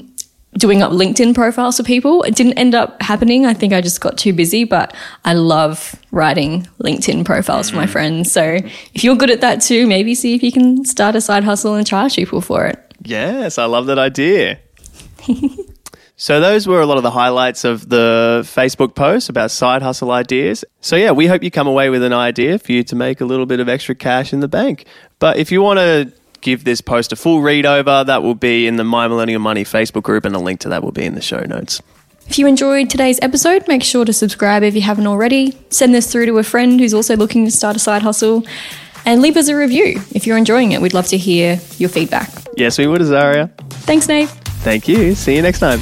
doing 0.57 0.83
up 0.83 0.91
LinkedIn 0.91 1.33
profiles 1.33 1.77
for 1.77 1.83
people. 1.83 2.21
It 2.23 2.35
didn't 2.35 2.53
end 2.53 2.75
up 2.75 3.01
happening. 3.01 3.47
I 3.47 3.55
think 3.55 3.73
I 3.73 3.81
just 3.81 3.99
got 3.99 4.17
too 4.17 4.31
busy, 4.31 4.63
but 4.63 4.95
I 5.25 5.33
love 5.33 5.95
writing 6.11 6.67
LinkedIn 6.79 7.25
profiles 7.25 7.71
for 7.71 7.77
my 7.77 7.87
friends. 7.87 8.31
So 8.31 8.59
if 8.93 9.03
you're 9.03 9.15
good 9.15 9.31
at 9.31 9.41
that 9.41 9.61
too, 9.61 9.87
maybe 9.87 10.13
see 10.13 10.35
if 10.35 10.43
you 10.43 10.51
can 10.51 10.85
start 10.85 11.15
a 11.15 11.21
side 11.21 11.43
hustle 11.43 11.73
and 11.73 11.87
charge 11.87 12.15
people 12.15 12.41
for 12.41 12.67
it. 12.67 12.79
Yes, 13.01 13.57
I 13.57 13.65
love 13.65 13.87
that 13.87 13.97
idea. 13.97 14.59
so 16.23 16.39
those 16.39 16.69
were 16.69 16.79
a 16.79 16.85
lot 16.85 16.95
of 16.95 17.03
the 17.03 17.11
highlights 17.11 17.65
of 17.65 17.89
the 17.89 18.43
Facebook 18.45 18.95
post 18.95 19.27
about 19.27 19.51
side 19.51 19.81
hustle 19.81 20.09
ideas. 20.09 20.63
So 20.79 20.95
yeah, 20.95 21.11
we 21.11 21.27
hope 21.27 21.43
you 21.43 21.51
come 21.51 21.67
away 21.67 21.89
with 21.89 22.01
an 22.01 22.13
idea 22.13 22.59
for 22.59 22.71
you 22.71 22.81
to 22.85 22.95
make 22.95 23.19
a 23.19 23.25
little 23.25 23.45
bit 23.45 23.59
of 23.59 23.67
extra 23.67 23.93
cash 23.93 24.31
in 24.31 24.39
the 24.39 24.47
bank. 24.47 24.85
But 25.19 25.35
if 25.35 25.51
you 25.51 25.61
want 25.61 25.79
to 25.79 26.13
give 26.39 26.63
this 26.63 26.79
post 26.79 27.11
a 27.11 27.17
full 27.17 27.41
read 27.41 27.65
over, 27.65 28.05
that 28.05 28.23
will 28.23 28.35
be 28.35 28.67
in 28.67 28.77
the 28.77 28.85
My 28.85 29.09
Millennial 29.09 29.41
Money 29.41 29.65
Facebook 29.65 30.03
group 30.03 30.23
and 30.23 30.33
a 30.33 30.39
link 30.39 30.61
to 30.61 30.69
that 30.69 30.81
will 30.81 30.93
be 30.93 31.03
in 31.03 31.15
the 31.15 31.21
show 31.21 31.41
notes. 31.41 31.81
If 32.27 32.39
you 32.39 32.47
enjoyed 32.47 32.89
today's 32.89 33.19
episode, 33.21 33.67
make 33.67 33.83
sure 33.83 34.05
to 34.05 34.13
subscribe 34.13 34.63
if 34.63 34.75
you 34.75 34.81
haven't 34.81 35.07
already. 35.07 35.57
Send 35.71 35.93
this 35.93 36.09
through 36.09 36.27
to 36.27 36.37
a 36.37 36.43
friend 36.43 36.79
who's 36.79 36.93
also 36.93 37.17
looking 37.17 37.43
to 37.43 37.51
start 37.51 37.75
a 37.75 37.79
side 37.79 38.01
hustle. 38.01 38.45
And 39.05 39.21
leave 39.21 39.35
us 39.35 39.49
a 39.49 39.57
review 39.57 39.99
if 40.15 40.25
you're 40.25 40.37
enjoying 40.37 40.71
it. 40.71 40.79
We'd 40.79 40.93
love 40.93 41.07
to 41.07 41.17
hear 41.17 41.59
your 41.79 41.89
feedback. 41.89 42.29
Yes, 42.55 42.77
we 42.77 42.87
would, 42.87 43.01
Azaria. 43.01 43.51
Thanks, 43.83 44.07
Nate. 44.07 44.29
Thank 44.29 44.87
you. 44.87 45.15
See 45.15 45.35
you 45.35 45.41
next 45.41 45.59
time. 45.59 45.81